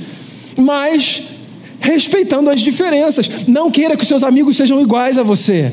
Mas 0.58 1.22
respeitando 1.80 2.50
as 2.50 2.62
diferenças. 2.62 3.30
Não 3.48 3.70
queira 3.70 3.96
que 3.96 4.02
os 4.02 4.08
seus 4.08 4.24
amigos 4.24 4.58
sejam 4.58 4.82
iguais 4.82 5.20
a 5.20 5.24
você. 5.24 5.72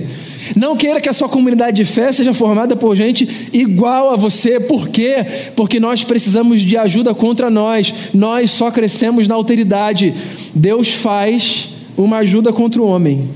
Não 0.56 0.76
queira 0.76 1.00
que 1.00 1.08
a 1.08 1.14
sua 1.14 1.28
comunidade 1.28 1.76
de 1.76 1.84
fé 1.84 2.12
seja 2.12 2.34
formada 2.34 2.76
por 2.76 2.94
gente 2.96 3.48
igual 3.52 4.12
a 4.12 4.16
você. 4.16 4.60
Por 4.60 4.88
quê? 4.88 5.24
Porque 5.56 5.80
nós 5.80 6.04
precisamos 6.04 6.60
de 6.60 6.76
ajuda 6.76 7.14
contra 7.14 7.48
nós. 7.48 7.94
Nós 8.12 8.50
só 8.50 8.70
crescemos 8.70 9.26
na 9.26 9.36
alteridade. 9.36 10.12
Deus 10.54 10.88
faz 10.88 11.70
uma 11.96 12.18
ajuda 12.18 12.52
contra 12.52 12.82
o 12.82 12.86
homem. 12.86 13.28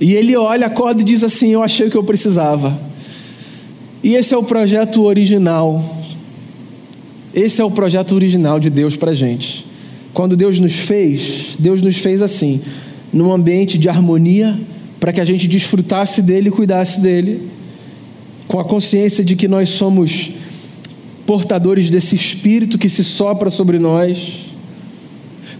E 0.00 0.14
ele 0.14 0.36
olha, 0.36 0.68
acorda 0.68 1.02
e 1.02 1.04
diz 1.04 1.22
assim: 1.22 1.52
Eu 1.52 1.62
achei 1.62 1.88
o 1.88 1.90
que 1.90 1.96
eu 1.96 2.04
precisava. 2.04 2.93
E 4.04 4.16
esse 4.16 4.34
é 4.34 4.36
o 4.36 4.42
projeto 4.42 5.02
original. 5.04 5.82
Esse 7.32 7.62
é 7.62 7.64
o 7.64 7.70
projeto 7.70 8.14
original 8.14 8.60
de 8.60 8.68
Deus 8.68 8.96
para 8.96 9.12
a 9.12 9.14
gente. 9.14 9.64
Quando 10.12 10.36
Deus 10.36 10.60
nos 10.60 10.74
fez, 10.74 11.56
Deus 11.58 11.80
nos 11.80 11.96
fez 11.96 12.20
assim, 12.20 12.60
num 13.10 13.32
ambiente 13.32 13.78
de 13.78 13.88
harmonia, 13.88 14.60
para 15.00 15.10
que 15.10 15.22
a 15.22 15.24
gente 15.24 15.48
desfrutasse 15.48 16.20
dele 16.20 16.50
e 16.50 16.52
cuidasse 16.52 17.00
dele, 17.00 17.48
com 18.46 18.60
a 18.60 18.64
consciência 18.64 19.24
de 19.24 19.34
que 19.34 19.48
nós 19.48 19.70
somos 19.70 20.32
portadores 21.24 21.88
desse 21.88 22.14
espírito 22.14 22.76
que 22.76 22.90
se 22.90 23.02
sopra 23.02 23.48
sobre 23.48 23.78
nós, 23.78 24.18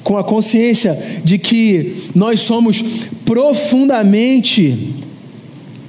com 0.02 0.18
a 0.18 0.22
consciência 0.22 1.02
de 1.24 1.38
que 1.38 1.94
nós 2.14 2.40
somos 2.40 3.08
profundamente 3.24 4.92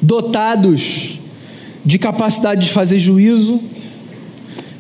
dotados 0.02 1.15
de 1.86 2.00
capacidade 2.00 2.66
de 2.66 2.72
fazer 2.72 2.98
juízo, 2.98 3.62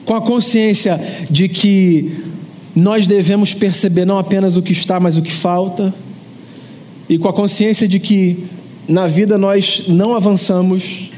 com 0.06 0.16
a 0.16 0.22
consciência 0.22 1.00
de 1.30 1.48
que 1.48 2.12
nós 2.76 3.08
devemos 3.08 3.54
perceber 3.54 4.06
não 4.06 4.18
apenas 4.18 4.58
o 4.58 4.62
que 4.62 4.74
está, 4.74 5.00
mas 5.00 5.18
o 5.18 5.22
que 5.22 5.32
falta, 5.32 5.94
e 7.08 7.18
com 7.18 7.28
a 7.28 7.34
consciência 7.34 7.88
de 7.88 8.00
que 8.00 8.44
na 8.88 9.08
vida 9.08 9.38
nós 9.38 9.84
não 9.88 10.16
avançamos 10.16 11.10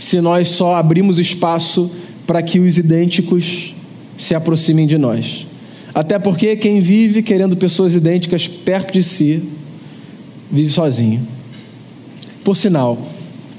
se 0.00 0.20
nós 0.20 0.48
só 0.48 0.76
abrimos 0.76 1.18
espaço 1.18 1.90
para 2.26 2.42
que 2.42 2.58
os 2.58 2.78
idênticos 2.78 3.74
se 4.16 4.34
aproximem 4.34 4.86
de 4.86 4.98
nós. 4.98 5.46
Até 5.94 6.18
porque 6.18 6.56
quem 6.56 6.80
vive 6.80 7.22
querendo 7.22 7.56
pessoas 7.56 7.94
idênticas 7.94 8.46
perto 8.46 8.92
de 8.92 9.02
si, 9.02 9.42
vive 10.50 10.70
sozinho. 10.70 11.26
Por 12.44 12.56
sinal, 12.56 12.98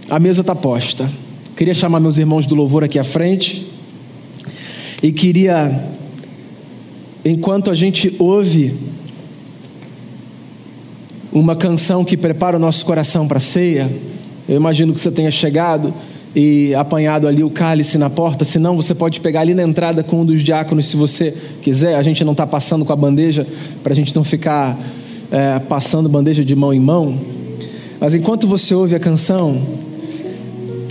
a 0.09 0.19
mesa 0.19 0.41
está 0.41 0.55
posta. 0.55 1.09
Queria 1.59 1.73
chamar 1.73 1.99
meus 1.99 2.17
irmãos 2.17 2.45
do 2.45 2.55
louvor 2.55 2.85
aqui 2.85 2.97
à 2.97 3.03
frente 3.03 3.67
e 5.03 5.11
queria 5.11 5.89
enquanto 7.25 7.69
a 7.69 7.75
gente 7.75 8.15
ouve 8.17 8.73
uma 11.33 11.57
canção 11.57 12.05
que 12.05 12.15
prepara 12.15 12.55
o 12.55 12.59
nosso 12.61 12.85
coração 12.85 13.27
para 13.27 13.39
a 13.39 13.41
ceia, 13.41 13.91
eu 14.47 14.55
imagino 14.55 14.93
que 14.93 15.01
você 15.01 15.11
tenha 15.11 15.29
chegado 15.29 15.93
e 16.33 16.73
apanhado 16.75 17.27
ali 17.27 17.43
o 17.43 17.49
cálice 17.49 17.97
na 17.97 18.09
porta, 18.09 18.45
se 18.45 18.57
não, 18.57 18.77
você 18.77 18.95
pode 18.95 19.19
pegar 19.19 19.41
ali 19.41 19.53
na 19.53 19.63
entrada 19.63 20.01
com 20.01 20.21
um 20.21 20.25
dos 20.25 20.41
diáconos, 20.41 20.85
se 20.85 20.95
você 20.95 21.35
quiser. 21.61 21.95
A 21.95 22.01
gente 22.01 22.23
não 22.23 22.31
está 22.31 22.47
passando 22.47 22.85
com 22.85 22.93
a 22.93 22.95
bandeja, 22.95 23.45
para 23.83 23.91
a 23.91 23.95
gente 23.97 24.15
não 24.15 24.23
ficar 24.23 24.79
é, 25.29 25.59
passando 25.59 26.07
bandeja 26.07 26.45
de 26.45 26.55
mão 26.55 26.73
em 26.73 26.79
mão. 26.79 27.19
Mas 27.99 28.15
enquanto 28.15 28.47
você 28.47 28.73
ouve 28.73 28.95
a 28.95 28.99
canção, 28.99 29.88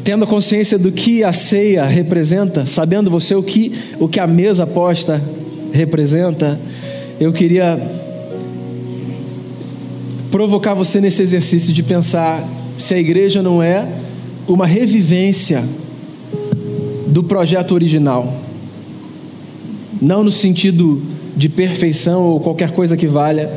tendo 0.09 0.27
consciência 0.27 0.79
do 0.79 0.91
que 0.91 1.23
a 1.23 1.35
ceia 1.35 1.85
representa, 1.85 2.67
sabendo 2.67 3.11
você 3.11 3.35
o 3.35 3.43
que, 3.43 3.75
o 4.01 4.09
que 4.09 4.19
a 4.19 4.27
mesa 4.27 4.67
posta 4.67 5.23
representa, 5.71 6.59
eu 7.21 7.31
queria 7.31 7.79
provocar 10.31 10.73
você 10.73 10.99
nesse 10.99 11.21
exercício 11.21 11.75
de 11.75 11.83
pensar 11.83 12.43
se 12.79 12.95
a 12.95 12.99
igreja 12.99 13.43
não 13.43 13.63
é 13.63 13.87
uma 14.49 14.67
revivência 14.67 15.63
do 17.09 17.23
projeto 17.23 17.73
original. 17.73 18.33
Não 20.01 20.25
no 20.25 20.31
sentido 20.31 21.03
de 21.37 21.51
perfeição 21.51 22.23
ou 22.23 22.41
qualquer 22.41 22.71
coisa 22.71 22.97
que 22.97 23.07
valha, 23.07 23.53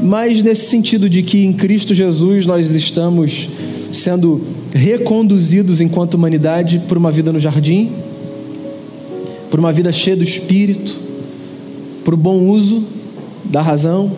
mas 0.00 0.42
nesse 0.42 0.68
sentido 0.68 1.08
de 1.08 1.22
que 1.22 1.44
em 1.44 1.52
Cristo 1.52 1.94
Jesus 1.94 2.44
nós 2.44 2.68
estamos 2.74 3.48
sendo 3.92 4.61
reconduzidos 4.74 5.80
enquanto 5.80 6.14
humanidade 6.14 6.82
por 6.88 6.96
uma 6.96 7.12
vida 7.12 7.32
no 7.32 7.38
jardim, 7.38 7.92
por 9.50 9.60
uma 9.60 9.72
vida 9.72 9.92
cheia 9.92 10.16
do 10.16 10.24
Espírito, 10.24 10.96
para 12.04 12.14
o 12.14 12.16
bom 12.16 12.48
uso 12.48 12.82
da 13.44 13.60
razão, 13.60 14.10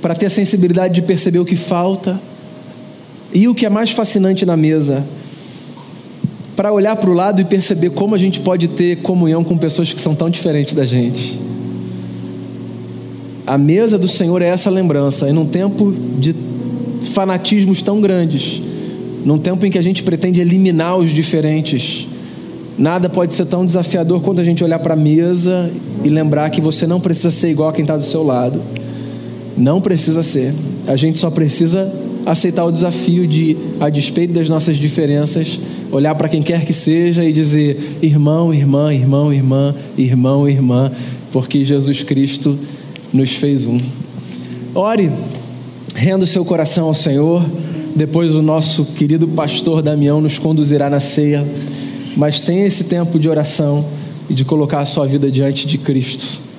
para 0.00 0.14
ter 0.14 0.26
a 0.26 0.30
sensibilidade 0.30 0.94
de 0.94 1.02
perceber 1.02 1.38
o 1.38 1.44
que 1.44 1.56
falta 1.56 2.18
e 3.32 3.46
o 3.46 3.54
que 3.54 3.66
é 3.66 3.68
mais 3.68 3.90
fascinante 3.90 4.46
na 4.46 4.56
mesa, 4.56 5.04
para 6.56 6.72
olhar 6.72 6.96
para 6.96 7.10
o 7.10 7.12
lado 7.12 7.40
e 7.40 7.44
perceber 7.44 7.90
como 7.90 8.14
a 8.14 8.18
gente 8.18 8.40
pode 8.40 8.68
ter 8.68 8.96
comunhão 9.02 9.44
com 9.44 9.56
pessoas 9.56 9.92
que 9.92 10.00
são 10.00 10.14
tão 10.14 10.30
diferentes 10.30 10.74
da 10.74 10.84
gente. 10.84 11.38
A 13.46 13.58
mesa 13.58 13.98
do 13.98 14.08
Senhor 14.08 14.40
é 14.42 14.48
essa 14.48 14.70
lembrança, 14.70 15.28
e 15.28 15.32
num 15.32 15.46
tempo 15.46 15.92
de 16.18 16.34
fanatismos 17.12 17.82
tão 17.82 18.00
grandes, 18.00 18.62
num 19.24 19.38
tempo 19.38 19.66
em 19.66 19.70
que 19.70 19.78
a 19.78 19.82
gente 19.82 20.02
pretende 20.02 20.40
eliminar 20.40 20.96
os 20.96 21.10
diferentes, 21.10 22.06
Nada 22.80 23.10
pode 23.10 23.34
ser 23.34 23.44
tão 23.44 23.66
desafiador 23.66 24.22
quando 24.22 24.38
a 24.38 24.42
gente 24.42 24.64
olhar 24.64 24.78
para 24.78 24.94
a 24.94 24.96
mesa 24.96 25.70
e 26.02 26.08
lembrar 26.08 26.48
que 26.48 26.62
você 26.62 26.86
não 26.86 26.98
precisa 26.98 27.30
ser 27.30 27.50
igual 27.50 27.68
a 27.68 27.74
quem 27.74 27.82
está 27.82 27.94
do 27.94 28.02
seu 28.02 28.22
lado. 28.22 28.58
Não 29.54 29.82
precisa 29.82 30.22
ser. 30.22 30.54
A 30.86 30.96
gente 30.96 31.18
só 31.18 31.30
precisa 31.30 31.92
aceitar 32.24 32.64
o 32.64 32.72
desafio 32.72 33.26
de, 33.26 33.54
a 33.78 33.90
despeito 33.90 34.32
das 34.32 34.48
nossas 34.48 34.78
diferenças, 34.78 35.60
olhar 35.92 36.14
para 36.14 36.26
quem 36.26 36.40
quer 36.40 36.64
que 36.64 36.72
seja 36.72 37.22
e 37.22 37.34
dizer: 37.34 37.98
irmão, 38.00 38.54
irmã, 38.54 38.94
irmão, 38.94 39.30
irmã, 39.30 39.74
irmão, 39.98 40.48
irmã, 40.48 40.90
porque 41.30 41.66
Jesus 41.66 42.02
Cristo 42.02 42.58
nos 43.12 43.32
fez 43.32 43.66
um. 43.66 43.78
Ore, 44.74 45.10
renda 45.94 46.24
o 46.24 46.26
seu 46.26 46.46
coração 46.46 46.86
ao 46.86 46.94
Senhor. 46.94 47.44
Depois 47.94 48.34
o 48.34 48.42
nosso 48.42 48.84
querido 48.86 49.26
pastor 49.28 49.82
Damião 49.82 50.20
nos 50.20 50.38
conduzirá 50.38 50.88
na 50.88 51.00
ceia 51.00 51.46
mas 52.16 52.40
tenha 52.40 52.66
esse 52.66 52.84
tempo 52.84 53.18
de 53.18 53.28
oração 53.28 53.86
e 54.28 54.34
de 54.34 54.44
colocar 54.44 54.80
a 54.80 54.86
sua 54.86 55.06
vida 55.06 55.30
diante 55.30 55.66
de 55.66 55.78
Cristo. 55.78 56.49